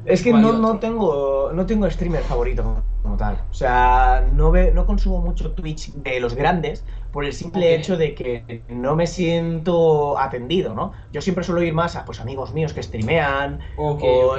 [0.08, 3.38] Es que no, no, tengo no tengo streamer favorito como tal.
[3.52, 7.98] O sea, no, ve, no consumo mucho Twitch de los grandes por el simple hecho
[7.98, 10.94] de que no me siento atendido, ¿no?
[11.12, 14.38] Yo siempre suelo ir más a pues amigos míos que streamean o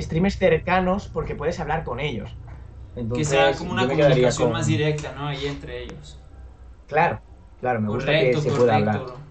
[0.00, 2.34] streamers cercanos porque puedes hablar con ellos.
[3.14, 5.28] que sea como una comunicación más directa, ¿no?
[5.28, 6.18] Ahí entre ellos.
[6.86, 7.20] Claro,
[7.60, 9.29] claro, me gusta que se pueda hablar.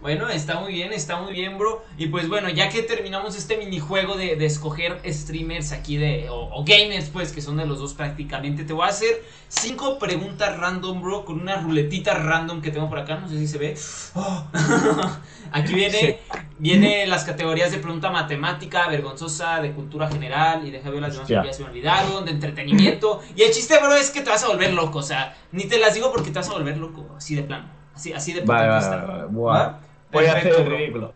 [0.00, 1.84] Bueno, está muy bien, está muy bien, bro.
[1.98, 6.28] Y pues bueno, ya que terminamos este minijuego de, de escoger streamers aquí de.
[6.30, 10.56] O, gamers, pues, que son de los dos prácticamente, te voy a hacer cinco preguntas
[10.56, 13.16] random, bro, con una ruletita random que tengo por acá.
[13.16, 13.76] No sé si se ve.
[14.14, 14.46] Oh.
[15.52, 16.20] aquí viene,
[16.58, 20.66] viene las categorías de pregunta matemática, vergonzosa, de cultura general.
[20.66, 23.20] Y deja ver las demás que ya se me olvidaron, de entretenimiento.
[23.36, 25.00] Y el chiste, bro, es que te vas a volver loco.
[25.00, 27.68] O sea, ni te las digo porque te vas a volver loco, así de plano.
[27.94, 31.14] Así, así de vale, vale, vale, Voy a hacer el ridículo.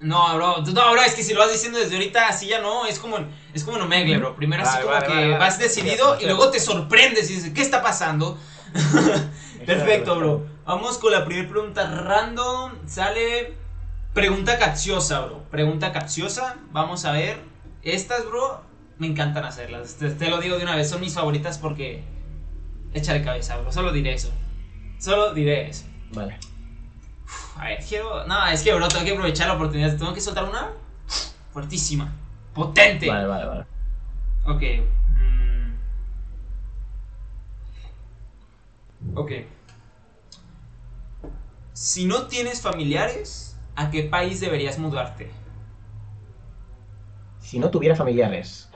[0.00, 2.86] No, bro, no, bro, es que si lo vas diciendo desde ahorita, así ya no,
[2.86, 4.34] es como en, es como en Omegle, bro.
[4.34, 8.36] Primero así como que vas decidido y luego te sorprendes y dices, ¿qué está pasando?
[9.66, 10.46] Perfecto, bro.
[10.64, 12.72] Vamos con la primera pregunta random.
[12.86, 13.54] Sale
[14.12, 15.44] pregunta capciosa, bro.
[15.50, 16.56] Pregunta capciosa.
[16.72, 17.38] Vamos a ver.
[17.82, 18.62] Estas, bro,
[18.98, 19.96] me encantan hacerlas.
[19.96, 22.04] Te, te lo digo de una vez, son mis favoritas porque...
[22.92, 23.72] Échale cabeza, bro.
[23.72, 24.30] Solo diré eso.
[24.98, 25.84] Solo diré eso.
[26.12, 26.38] Vale.
[27.56, 28.26] A ver, quiero.
[28.26, 29.96] No, es que, bro, tengo que aprovechar la oportunidad.
[29.96, 30.70] Tengo que soltar una
[31.52, 32.12] fuertísima.
[32.54, 33.08] Potente.
[33.08, 33.64] Vale, vale, vale.
[34.44, 34.62] Ok.
[35.18, 35.74] Mm.
[39.16, 39.32] Ok.
[41.72, 45.30] Si no tienes familiares, ¿a qué país deberías mudarte?
[47.40, 48.68] Si no tuviera familiares,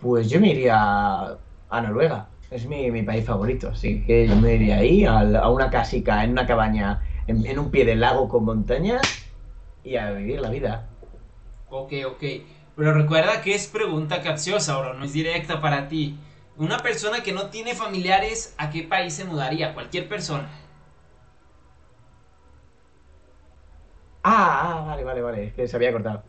[0.00, 1.38] pues yo me iría
[1.68, 2.28] a Noruega.
[2.50, 6.24] Es mi, mi país favorito, así que yo me iría ahí a, a una casica,
[6.24, 9.02] en una cabaña en, un pie del lago con montañas
[9.84, 10.88] y a vivir la vida.
[11.70, 12.22] Ok, ok.
[12.76, 16.18] Pero recuerda que es pregunta capciosa, bro, no es directa para ti.
[16.56, 19.74] Una persona que no tiene familiares, ¿a qué país se mudaría?
[19.74, 20.48] Cualquier persona.
[24.22, 26.22] Ah, ah, vale, vale, vale, es que se había cortado.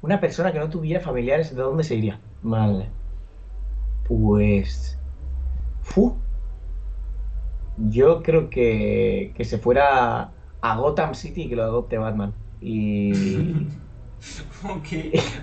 [0.00, 2.20] Una persona que no tuviera familiares, ¿de dónde se iría?
[2.42, 2.88] Vale.
[4.06, 4.98] Pues...
[5.82, 6.16] Fu.
[7.76, 10.30] Yo creo que, que se fuera
[10.64, 12.32] a Gotham City que lo adopte Batman.
[12.62, 13.12] Y.
[14.64, 14.88] ok,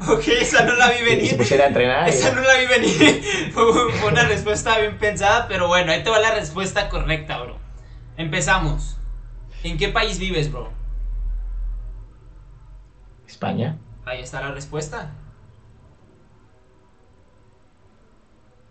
[0.09, 1.45] ok, esa no la vi venir.
[1.45, 2.09] Se a entrenar.
[2.09, 3.23] Esa no la vi venir.
[3.53, 7.57] Fue una respuesta bien pensada, pero bueno, ahí te va la respuesta correcta, bro.
[8.17, 8.97] Empezamos.
[9.63, 10.71] ¿En qué país vives, bro?
[13.27, 13.77] España.
[14.05, 15.11] Ahí está la respuesta.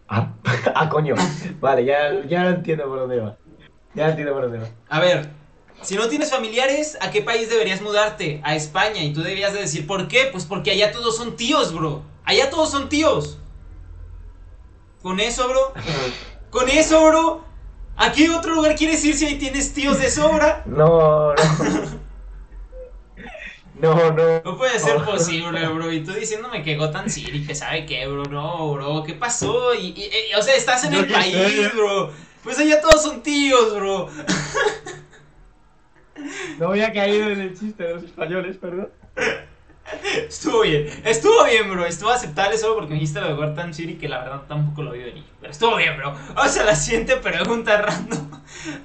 [0.09, 0.33] Ah,
[0.75, 1.15] ah coño.
[1.61, 3.37] Vale, ya, ya entiendo por dónde va.
[3.95, 4.67] Ya entiendo por dónde va.
[4.89, 5.40] A ver,
[5.83, 8.41] si no tienes familiares, ¿a qué país deberías mudarte?
[8.45, 9.03] A España.
[9.03, 10.29] Y tú deberías de decir, ¿por qué?
[10.31, 12.03] Pues porque allá todos son tíos, bro.
[12.25, 13.39] Allá todos son tíos.
[15.03, 15.73] Con eso, bro.
[16.51, 17.45] Con eso, bro.
[17.97, 20.65] ¿A qué otro lugar quieres ir si ahí tienes tíos de sobra?
[20.67, 22.01] No, no.
[23.81, 24.43] No, no.
[24.45, 25.91] No puede ser posible, bro.
[25.91, 28.25] Y tú diciéndome que Gotham City, que sabe qué, bro.
[28.25, 29.03] No, bro.
[29.05, 29.75] ¿Qué pasó?
[29.75, 32.11] Y, o sea, estás en el país, bro.
[32.45, 34.11] Pues allá todos son tíos, bro.
[36.59, 38.89] No había caído en el chiste de los españoles, perdón.
[40.29, 41.85] Estuvo bien, estuvo bien, bro.
[41.85, 44.93] Estuvo aceptable solo porque me dijiste lo de Gotham City, que la verdad tampoco lo
[44.93, 45.25] vi venir.
[45.41, 46.15] Pero estuvo bien, bro.
[46.37, 48.31] O sea, la siguiente pregunta random.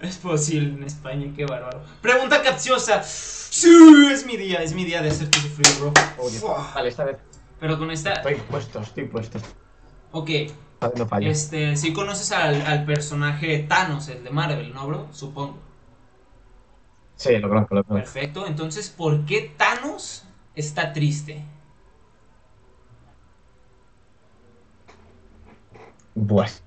[0.02, 1.84] Es posible en España, qué bárbaro.
[2.02, 3.04] Pregunta capciosa.
[3.04, 5.94] Sí, es mi día, es mi día de hacerte sufrir, bro.
[6.74, 7.18] Vale, esta vez.
[7.60, 8.14] Pero con esta.
[8.14, 9.40] Estoy puesto, estoy puesto.
[10.12, 10.30] Ok.
[10.82, 11.08] No.
[11.22, 15.08] Este, sí conoces al, al personaje Thanos, el de Marvel, ¿no, bro?
[15.12, 15.65] Supongo.
[17.16, 18.14] Sí, lo conozco, lo conozco.
[18.14, 20.26] Perfecto, entonces, ¿por qué Thanos
[20.56, 21.44] está triste?
[26.28, 26.64] Pues.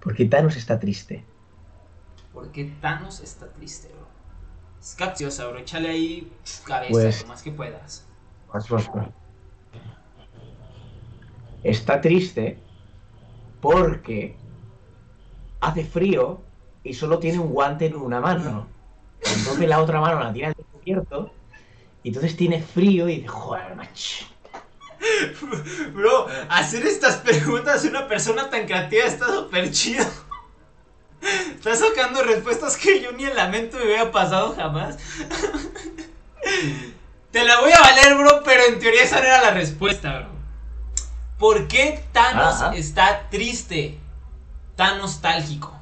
[0.00, 1.24] ¿Por qué Thanos está triste?
[2.32, 4.06] ¿Por qué Thanos está triste, bro?
[4.80, 5.58] Es capciosa, bro.
[5.58, 6.32] Échale ahí
[6.66, 8.06] cabeza, Pues- lo más que puedas.
[8.50, 8.88] Pues, pues.
[11.62, 12.58] Está triste
[13.60, 14.36] porque
[15.60, 16.42] hace frío
[16.84, 18.68] y solo tiene un guante en una mano.
[19.22, 21.32] Entonces la otra mano la tiene al descubierto
[22.02, 24.26] y entonces tiene frío y dice, joder, macho.
[25.94, 30.04] Bro, hacer estas preguntas a una persona tan creativa está súper chido.
[31.54, 34.98] Estás sacando respuestas que yo ni en la mente me hubiera pasado jamás.
[37.30, 40.28] Te la voy a valer, bro, pero en teoría esa no era la respuesta, bro.
[41.38, 42.74] ¿Por qué Thanos Ajá.
[42.74, 43.98] está triste?
[44.76, 45.74] Tan nostálgico.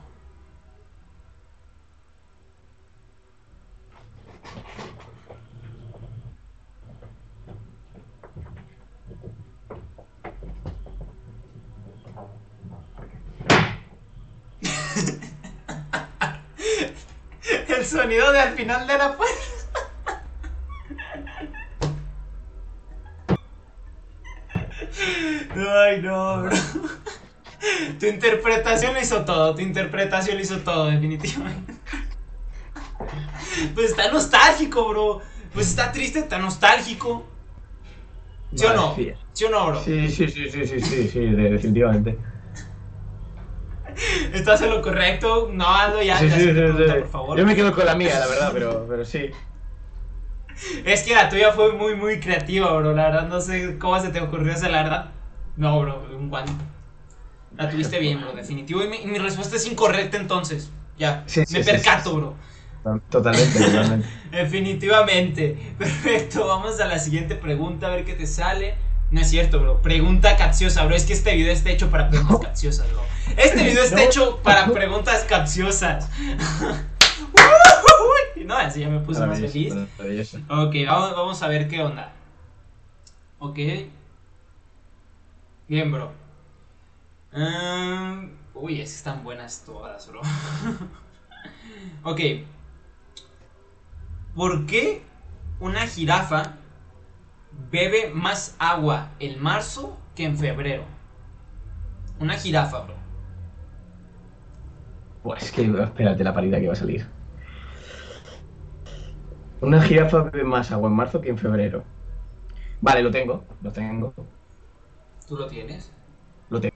[17.83, 19.43] El sonido de al final de la puerta.
[25.57, 26.57] Ay, no, bro.
[27.99, 31.75] Tu interpretación lo hizo todo, tu interpretación lo hizo todo, definitivamente.
[33.75, 35.21] Pues está nostálgico, bro.
[35.53, 37.27] Pues está triste, está nostálgico.
[38.55, 38.95] ¿Sí o no?
[38.95, 39.13] sí.
[39.33, 39.83] ¿Sí o no, bro?
[39.83, 42.17] Sí, sí, sí, sí, sí, sí, sí, de- definitivamente.
[44.33, 45.51] ¿Estás en lo correcto?
[45.53, 47.39] No, Aldo, ya, Sí, ya sí, sí, pregunta, por favor.
[47.39, 49.31] Yo me quedo con la mía, la verdad, pero, pero sí.
[50.85, 52.95] Es que la tuya fue muy, muy creativa, bro.
[52.95, 55.11] La verdad, no sé cómo se te ocurrió esa, la verdad.
[55.57, 56.53] No, bro, un guante.
[57.57, 58.83] La tuviste bien, bro, definitivo.
[58.83, 60.71] Y mi, mi respuesta es incorrecta, entonces.
[60.99, 62.17] Ya, Sí, sí, me sí, percato, sí.
[62.17, 62.35] bro.
[63.09, 64.09] Totalmente, totalmente.
[64.31, 65.75] Definitivamente.
[65.79, 68.75] Perfecto, vamos a la siguiente pregunta, a ver qué te sale.
[69.13, 69.83] No es cierto, bro.
[69.83, 70.97] Pregunta capciosa, bro.
[70.97, 73.03] Es que este video está hecho para preguntas capciosas, bro.
[73.37, 74.03] Este video está No.
[74.03, 76.09] hecho para preguntas capciosas.
[78.45, 79.75] no, así ya me puse más feliz.
[80.49, 82.13] Ok, vamos, vamos a ver qué onda.
[83.39, 83.59] Ok.
[85.69, 86.11] Bien, bro.
[87.33, 90.21] Ehm, uy, es que están buenas todas, bro.
[92.05, 92.21] ok.
[94.35, 95.03] ¿Por qué
[95.61, 96.57] una jirafa
[97.71, 100.85] bebe más agua en marzo que en febrero?
[102.21, 102.95] Una jirafa, bro.
[105.23, 107.07] Pues que, espérate la parida que va a salir.
[109.61, 111.85] Una jirafa bebe más agua en marzo que en febrero.
[112.81, 114.13] Vale, lo tengo, lo tengo,
[115.29, 115.93] ¿Tú lo tienes?
[116.51, 116.75] lo tengo.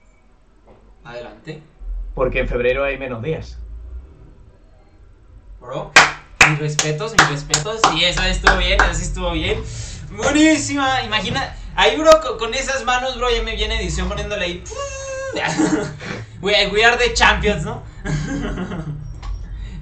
[1.03, 1.61] Adelante.
[2.15, 3.59] Porque en febrero hay menos días.
[5.59, 5.91] Bro,
[6.49, 7.81] mis respetos, mis respetos.
[7.91, 9.61] Sí, esa estuvo bien, sí estuvo bien.
[10.11, 11.55] Buenísima, imagina.
[11.75, 14.63] Ahí, bro, con, esas manos, bro, ya me viene edición poniéndole ahí.
[16.41, 17.83] We, we are the champions, ¿no?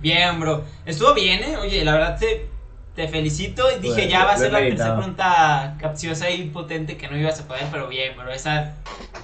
[0.02, 0.64] bien, bro.
[0.86, 1.58] Estuvo bien, ¿eh?
[1.58, 2.50] Oye, la verdad te,
[2.96, 3.70] te felicito.
[3.72, 7.18] Y dije, Bueno, ya va a ser la tercera pregunta capciosa y potente que no
[7.18, 8.32] ibas a poder, pero bien, bro.
[8.32, 8.76] Esa,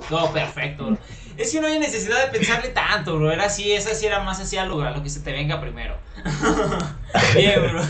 [0.09, 0.97] todo perfecto, bro.
[1.37, 3.31] Es que no hay necesidad de pensarle tanto, bro.
[3.31, 5.59] Era así, esa sí era más así a lo, a lo que se te venga
[5.61, 5.97] primero.
[7.35, 7.81] Bien, bro.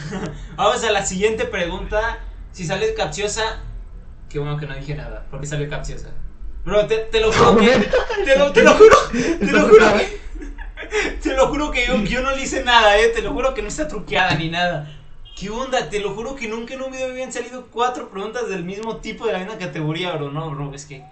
[0.55, 2.19] Vamos a la siguiente pregunta.
[2.51, 3.61] Si sale capciosa,
[4.29, 6.09] qué bueno que no dije nada, porque salió capciosa.
[6.65, 7.67] Bro, te, te lo juro que.
[8.25, 10.21] Te lo, te lo juro, te lo juro que.
[11.23, 13.07] Te lo juro que yo, no le hice nada, eh.
[13.07, 14.91] Te lo juro que no está truqueada ni nada.
[15.35, 15.89] ¿Qué onda?
[15.89, 19.25] Te lo juro que nunca en un video habían salido cuatro preguntas del mismo tipo
[19.25, 20.31] de la misma categoría, bro.
[20.31, 21.03] No, bro, es que.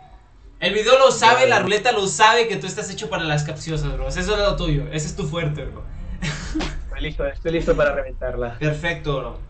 [0.59, 3.93] El video lo sabe, la ruleta lo sabe que tú estás hecho para las capciosas,
[3.93, 4.09] bro.
[4.09, 5.83] Eso es lo tuyo, ese es tu fuerte, bro.
[6.83, 8.59] Estoy listo, estoy listo para reventarla.
[8.59, 9.48] Perfecto, bro.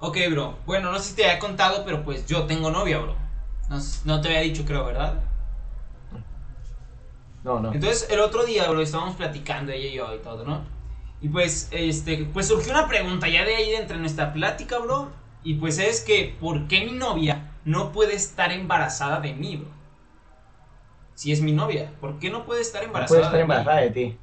[0.00, 0.58] Ok, bro.
[0.66, 3.16] Bueno, no sé si te había contado, pero pues yo tengo novia, bro.
[3.70, 5.14] No, no te había dicho, creo, ¿verdad?
[7.44, 7.72] No, no.
[7.72, 10.62] Entonces, el otro día, bro, estábamos platicando ella y yo y todo, ¿no?
[11.20, 15.10] Y pues, este, pues surgió una pregunta ya de ahí de entre nuestra plática, bro.
[15.44, 19.68] Y pues es que, ¿por qué mi novia no puede estar embarazada de mí, bro?
[21.14, 23.06] Si es mi novia, ¿por qué no puede estar No embarazada?
[23.06, 23.44] puedes estar de mí?
[23.44, 24.18] embarazada de ti.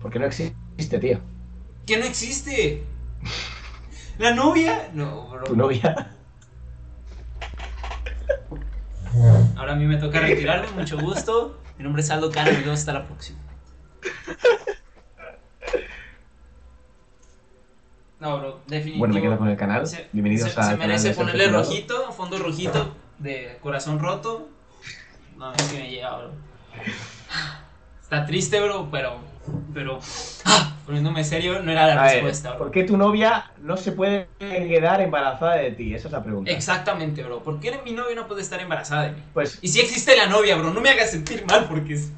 [0.00, 1.20] Porque no existe, tío.
[1.88, 2.82] Que no existe.
[4.18, 4.90] ¿La novia?
[4.92, 5.44] No, bro.
[5.44, 6.12] Tu novia.
[9.56, 11.58] Ahora a mí me toca retirarme, mucho gusto.
[11.78, 13.38] Mi nombre es Aldo Cano y nos vemos hasta la próxima.
[18.20, 18.98] No, bro, definitivo.
[18.98, 19.86] Bueno, me quedo con el canal.
[19.86, 24.46] Se, Bienvenidos se- al se merece ponerle rojito, fondo rojito de corazón roto.
[25.38, 26.32] No, es que me llega, bro.
[28.02, 29.20] Está triste, bro, pero.
[29.72, 30.00] Pero.
[30.44, 32.58] ah, Poniéndome serio, no era la A ver, respuesta, bro.
[32.60, 35.92] ¿por qué tu novia no se puede quedar embarazada de ti?
[35.94, 36.50] Esa es la pregunta.
[36.50, 37.42] Exactamente, bro.
[37.42, 39.22] ¿Por qué mi novia no puede estar embarazada de mí?
[39.34, 42.10] Pues Y si existe la novia, bro, no me hagas sentir mal porque es.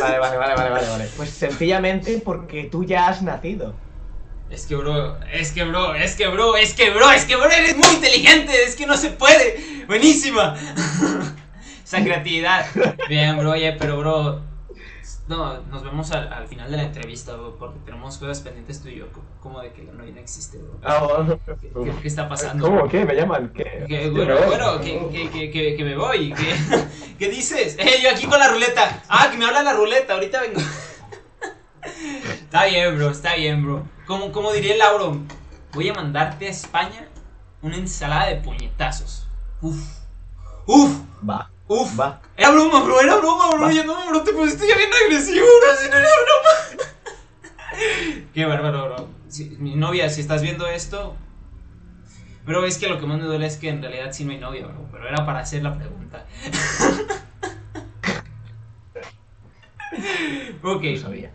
[0.00, 1.08] Vale, vale, vale, vale, vale, vale.
[1.16, 3.74] Pues sencillamente porque tú ya has nacido.
[4.50, 7.50] Es que, bro, es que, bro, es que, bro, es que, bro, es que, bro,
[7.50, 9.84] eres muy inteligente, es que no se puede.
[9.88, 10.54] Buenísima.
[11.84, 12.66] Esa creatividad.
[13.08, 14.53] Bien, bro, oye, pero, bro,
[15.26, 18.88] no, nos vemos al, al final de la entrevista, bro, porque tenemos cosas pendientes tú
[18.88, 20.78] y yo, co- como de que la novia no existe, bro.
[20.82, 22.66] Ah, ¿Qué, qué está pasando?
[22.66, 22.86] ¿Cómo?
[22.88, 23.04] ¿Qué?
[23.04, 23.50] ¿Me llaman?
[23.54, 23.84] ¿Qué?
[23.88, 26.34] Sí, bueno, bueno, que, que, que, que, me voy.
[27.18, 27.76] ¿Qué dices?
[27.78, 29.02] Eh, yo aquí con la ruleta.
[29.08, 30.60] Ah, que me habla la ruleta, ahorita vengo.
[32.44, 33.82] Está bien, bro, está bien, bro.
[34.06, 35.18] Como, como diría el Lauro,
[35.72, 37.08] voy a mandarte a España
[37.62, 39.26] una ensalada de puñetazos.
[39.60, 39.98] Uf,
[40.66, 41.98] uf, Va, uf.
[41.98, 42.20] va.
[42.36, 43.62] Era broma, bro, era broma, bro.
[43.62, 43.72] Va.
[43.72, 45.76] Ya no, bro, te pusiste ya bien agresivo, bro.
[45.76, 46.50] Si no era broma.
[48.34, 49.08] Qué bárbaro, bro.
[49.28, 51.16] Si- mi novia, si estás viendo esto.
[52.46, 54.38] Bro, es que lo que más me duele es que en realidad sí no hay
[54.38, 54.86] novia, bro.
[54.92, 56.26] Pero era para hacer la pregunta.
[60.62, 61.30] ok, No sabía.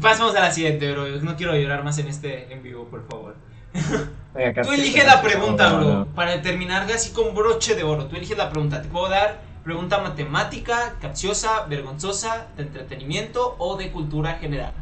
[0.00, 1.06] pasamos a la siguiente, bro.
[1.22, 3.36] No quiero llorar más en este en vivo, por favor.
[3.72, 5.88] Tú eliges la pregunta, no, bro.
[5.88, 6.06] no.
[6.06, 8.06] Para terminar así con broche de oro.
[8.06, 8.82] Tú eliges la pregunta.
[8.82, 14.72] Te puedo dar pregunta matemática, capciosa, vergonzosa, de entretenimiento o de cultura general.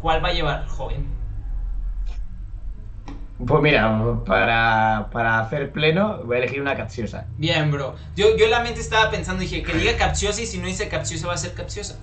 [0.00, 1.06] ¿Cuál va a llevar, joven?
[3.46, 7.26] Pues mira, para, para hacer pleno, voy a elegir una capciosa.
[7.36, 7.96] Bien, bro.
[8.16, 10.88] Yo, yo en la mente estaba pensando, dije, que diga capciosa y si no dice
[10.88, 11.98] capciosa va a ser capciosa.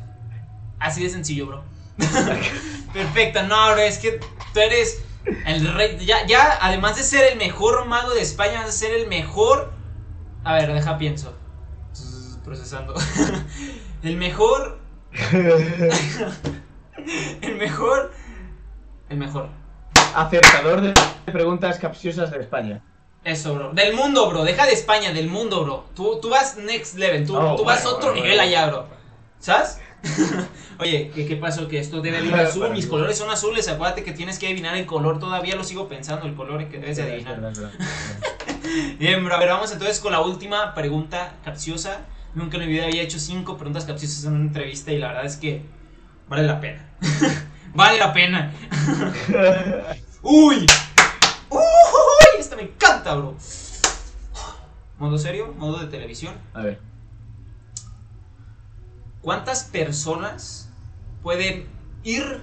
[0.80, 1.64] Así de sencillo, bro.
[2.94, 4.20] Perfecto, no, bro, es que
[4.54, 5.04] tú eres
[5.46, 5.98] el rey.
[6.06, 9.72] Ya, ya, además de ser el mejor mago de España, vas a ser el mejor.
[10.44, 11.36] A ver, deja pienso.
[12.44, 12.96] Procesando.
[14.04, 14.80] El mejor.
[17.42, 18.12] El mejor.
[19.10, 19.50] El mejor.
[20.16, 20.94] Acertador de
[21.32, 22.82] preguntas capciosas de España.
[23.24, 23.72] Eso, bro.
[23.74, 24.44] Del mundo, bro.
[24.44, 25.86] Deja de España, del mundo, bro.
[25.96, 27.26] Tú, tú vas next level.
[27.28, 28.50] Tú, Oh, tú vas a bueno, otro bueno, nivel bueno.
[28.58, 28.88] allá, bro.
[29.40, 29.80] ¿Sabes?
[30.80, 31.68] Oye, ¿qué, ¿qué pasó?
[31.68, 32.70] Que esto debe ir azul.
[32.72, 33.68] Mis colores son azules.
[33.68, 35.20] Acuérdate que tienes que adivinar el color.
[35.20, 36.26] Todavía lo sigo pensando.
[36.26, 37.36] El color que debes de adivinar.
[37.36, 38.20] verdad, es verdad, es
[38.70, 38.96] verdad.
[39.00, 39.36] Bien, bro.
[39.36, 42.02] A ver, vamos entonces con la última pregunta capciosa.
[42.34, 45.26] Nunca en mi vida había hecho cinco preguntas capciosas en una entrevista y la verdad
[45.26, 45.62] es que
[46.30, 46.90] vale la pena.
[47.74, 48.54] vale la pena.
[50.22, 50.66] ¡Uy!
[51.50, 52.40] ¡Uy!
[52.40, 53.36] Esta me encanta, bro.
[54.98, 56.36] Modo serio, modo de televisión.
[56.54, 56.91] A ver.
[59.22, 60.72] ¿Cuántas personas
[61.22, 61.68] pueden
[62.04, 62.42] ir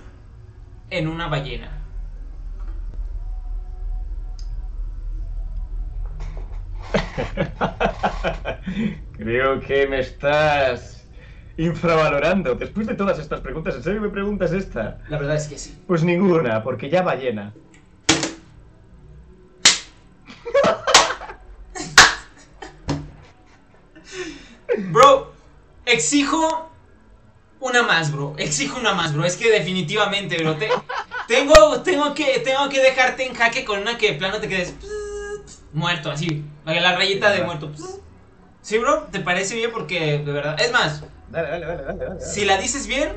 [0.90, 1.72] en una ballena?
[9.18, 11.04] Creo que me estás
[11.56, 12.54] infravalorando.
[12.54, 15.00] Después de todas estas preguntas, ¿en serio me preguntas esta?
[15.08, 15.76] La verdad es que sí.
[15.84, 17.52] Pues ninguna, porque ya ballena.
[24.92, 25.32] Bro,
[25.84, 26.67] exijo
[27.61, 28.34] una más, bro.
[28.38, 29.24] Exijo una más, bro.
[29.24, 30.56] Es que definitivamente, bro.
[30.56, 30.70] te-
[31.26, 34.74] tengo, tengo, que, tengo que dejarte en jaque con una que de plano te quedes
[35.72, 36.44] muerto, así.
[36.64, 37.70] La rayita de muerto.
[38.62, 39.70] Sí, bro, ¿te parece bien?
[39.72, 40.61] Porque, de verdad.
[40.61, 42.20] Es más, Dale, dale, dale, dale.
[42.20, 43.12] si la dices bien,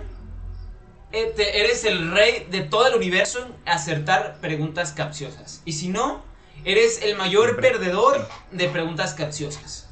[1.11, 5.61] eh, te- eres el rey de todo el universo en acertar preguntas capciosas.
[5.65, 6.23] Y si no,
[6.63, 9.87] eres el mayor perdedor de preguntas capciosas.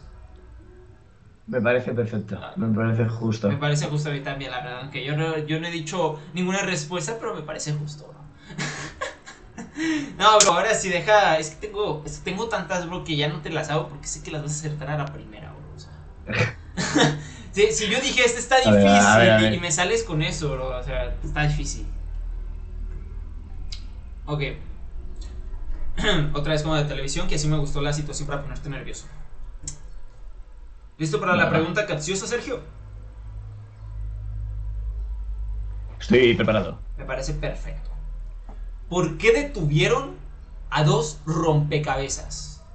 [1.49, 2.39] Me parece perfecto.
[2.57, 3.49] Me parece justo.
[3.49, 4.79] Me parece justo a mí también, la verdad.
[4.81, 8.19] Aunque yo no, yo no he dicho ninguna respuesta, pero me parece justo, bro.
[10.19, 11.39] no, bro, ahora sí deja.
[11.39, 14.07] Es que tengo, es que tengo tantas, bro, que ya no te las hago porque
[14.07, 15.75] sé que las vas a acertar a la primera, bro.
[15.75, 17.17] O sea.
[17.51, 19.53] si, si yo dije, este está A ver, difícil a ver, a ver.
[19.53, 20.77] y me sales con eso, bro.
[20.77, 21.87] O sea, está difícil.
[24.27, 24.43] Ok.
[26.33, 29.07] Otra vez como de televisión, que así me gustó la situación para ponerte nervioso.
[30.99, 32.59] ¿Listo para la pregunta capciosa, Sergio?
[35.97, 36.77] Estoy preparado.
[36.97, 37.89] Me parece perfecto.
[38.89, 40.17] ¿Por qué detuvieron
[40.69, 42.65] a dos rompecabezas?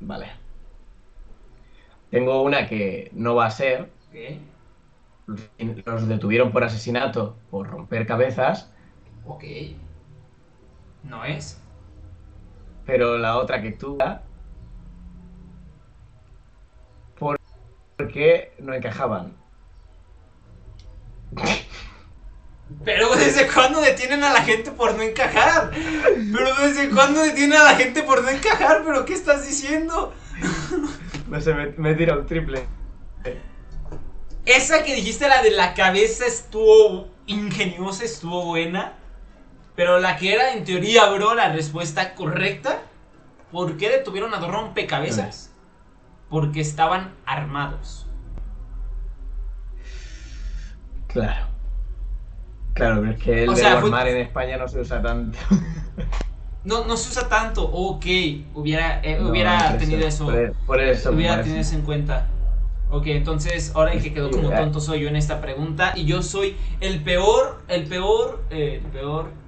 [0.00, 0.28] Vale.
[2.10, 3.90] Tengo una que no va a ser.
[4.10, 4.40] ¿Qué?
[5.26, 8.72] Los detuvieron por asesinato, por romper cabezas.
[9.26, 9.44] Ok.
[11.02, 11.60] ¿No es?
[12.86, 13.98] Pero la otra que tú.
[17.18, 17.38] ¿Por
[18.12, 19.36] qué no encajaban?
[22.84, 25.70] Pero ¿desde cuándo detienen a la gente por no encajar?
[25.72, 28.82] Pero ¿desde cuándo detienen a la gente por no encajar?
[28.84, 30.12] ¿Pero qué estás diciendo?
[31.28, 32.66] No sé, me, me tira un triple.
[34.44, 38.98] Esa que dijiste, la de la cabeza, estuvo ingeniosa, estuvo buena.
[39.76, 42.80] Pero la que era, en teoría, bro, la respuesta correcta,
[43.54, 45.52] ¿Por qué detuvieron a dos rompecabezas?
[46.28, 48.04] Porque estaban armados.
[51.06, 51.46] Claro.
[52.72, 55.38] Claro, pero es que el O de fue- armar en España no se usa tanto.
[56.64, 57.62] No, no se usa tanto.
[57.62, 58.06] Ok,
[58.54, 60.24] hubiera, eh, No, hubiera por tenido eso.
[60.24, 62.26] Por, por eso hubiera tenido eso en cuenta.
[62.90, 65.92] Ok, entonces ahora el que quedó como tonto soy yo en esta pregunta.
[65.94, 69.43] Y yo soy el peor, el peor, eh, el peor.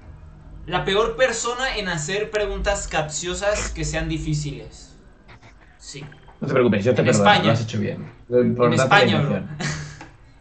[0.66, 4.94] La peor persona en hacer preguntas capciosas que sean difíciles.
[5.78, 6.04] Sí.
[6.40, 7.46] No te preocupes, yo te En perdono, España.
[7.46, 8.12] lo has hecho bien.
[8.28, 9.42] En España, bro.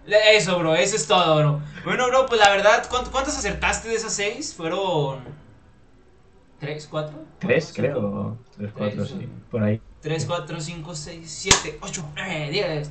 [0.07, 1.61] Eso, bro, eso es todo, bro.
[1.83, 4.53] Bueno, bro, pues la verdad, ¿cuánt- ¿cuántas acertaste de esas seis?
[4.55, 5.23] Fueron.
[6.59, 7.23] ¿Tres, cuatro?
[7.39, 7.75] Tres, Cinco.
[7.75, 8.37] creo.
[8.57, 9.29] Tres, cuatro, Tres, sí.
[9.51, 9.81] Por ahí.
[10.01, 12.89] 3, 4, 5, 6, 7, 8, 9, 10.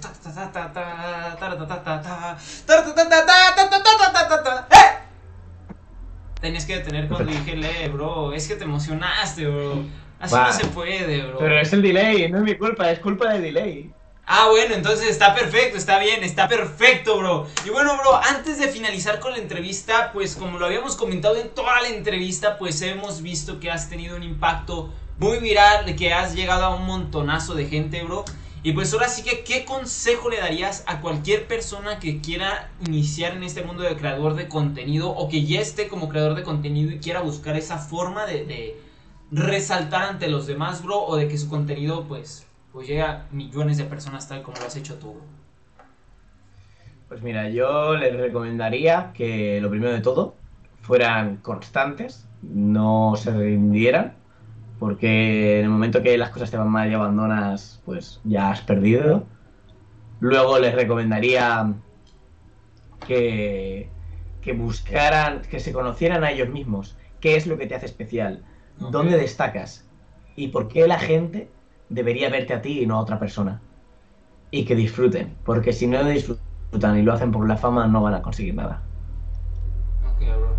[6.45, 8.35] Tenías que detener cuando dije lee, bro.
[8.35, 9.83] Es que te emocionaste, bro.
[10.21, 11.39] Así no se puede, bro.
[11.39, 13.91] Pero es el delay, no es mi culpa, es culpa del delay.
[14.27, 17.47] Ah, bueno, entonces está perfecto, está bien, está perfecto, bro.
[17.65, 21.49] Y bueno, bro, antes de finalizar con la entrevista, pues como lo habíamos comentado en
[21.49, 26.35] toda la entrevista, pues hemos visto que has tenido un impacto muy viral, que has
[26.35, 28.27] llegado a un montonazo de gente, bro.
[28.67, 33.37] Y pues ahora sí que, ¿qué consejo le darías a cualquier persona que quiera iniciar
[33.37, 36.91] en este mundo de creador de contenido o que ya esté como creador de contenido
[36.91, 38.81] y quiera buscar esa forma de,
[39.31, 43.77] resaltar ante los demás, bro, o de que su contenido, pues, pues llega a millones
[43.77, 45.15] de personas tal como lo has hecho tú?
[47.09, 50.37] Pues mira, yo les recomendaría que lo primero de todo
[50.81, 54.15] fueran constantes, no se rindieran,
[54.79, 58.63] porque en el momento que las cosas te van mal y abandonas, pues ya has
[58.63, 59.27] perdido.
[60.21, 61.75] Luego les recomendaría
[63.07, 63.91] que,
[64.41, 68.45] que buscaran, que se conocieran a ellos mismos, qué es lo que te hace especial,
[68.81, 68.91] Ok.
[68.93, 69.91] dónde destacas
[70.37, 71.57] y por qué la gente
[71.89, 73.63] debería verte a ti y no a otra persona.
[74.51, 78.15] Y que disfruten, porque si no disfrutan y lo hacen por la fama no van
[78.15, 78.91] a conseguir nada.
[80.03, 80.57] Ok, bro.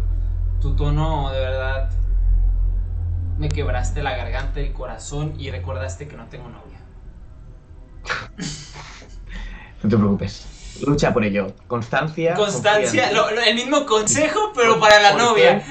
[0.59, 1.89] Tu tono, de verdad,
[3.38, 6.80] me quebraste la garganta, el corazón y recordaste que no tengo novia.
[9.84, 10.48] No te preocupes.
[10.88, 11.54] Lucha por ello.
[11.68, 12.34] Constancia.
[12.34, 15.64] Constancia, lo- lo- el mismo consejo, pero para la ¿Por novia.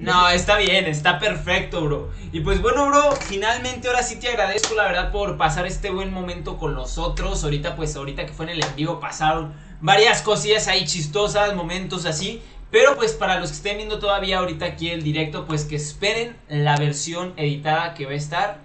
[0.00, 2.10] No, está bien, está perfecto, bro.
[2.30, 6.12] Y pues bueno, bro, finalmente ahora sí te agradezco, la verdad, por pasar este buen
[6.12, 7.42] momento con nosotros.
[7.42, 12.04] Ahorita, pues, ahorita que fue en el en vivo pasaron varias cosillas ahí chistosas, momentos
[12.06, 12.42] así.
[12.76, 16.36] Pero pues para los que estén viendo todavía ahorita aquí el directo, pues que esperen
[16.46, 18.60] la versión editada que va a estar.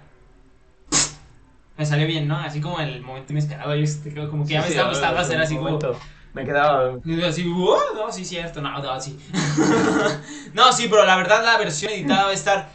[1.78, 2.36] Me salió bien, ¿no?
[2.36, 4.98] Así como el momento inesperado, yo este, como que ya me Sí, sí, estaba ahora,
[4.98, 5.70] gustando hacer así como...
[5.70, 5.98] momento.
[6.34, 7.00] Me quedado.
[7.06, 9.18] Y yo así, "Wow, no, sí, cierto, no, no, sí.
[10.52, 12.68] no, sí, pero la verdad la versión editada va a estar,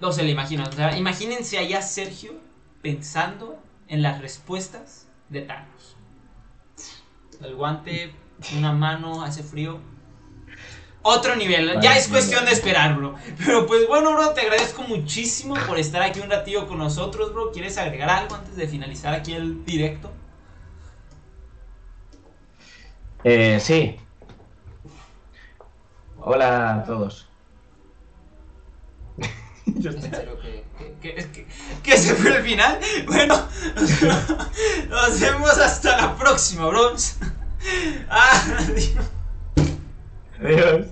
[0.00, 0.68] no se le imaginan.
[0.68, 2.34] O sea, imagínense allá Sergio
[2.82, 3.58] pensando
[3.88, 5.96] en las respuestas de Thanos.
[7.42, 8.14] El guante,
[8.58, 9.93] una mano, hace frío.
[11.06, 13.14] Otro nivel, ya es cuestión de esperar, bro.
[13.44, 17.52] Pero pues bueno, bro, te agradezco muchísimo por estar aquí un ratillo con nosotros, bro.
[17.52, 20.10] ¿Quieres agregar algo antes de finalizar aquí el directo?
[23.22, 23.96] Eh, sí.
[26.20, 27.28] Hola a todos.
[29.66, 30.24] Yo ¿Es en estoy-
[30.78, 31.46] que, que, que,
[31.82, 32.78] que- ese fue el final?
[33.06, 33.34] Bueno,
[34.88, 37.16] nos vemos hasta la próxima, bros.
[38.10, 38.94] Ah, Dios.
[40.38, 40.86] Adiós.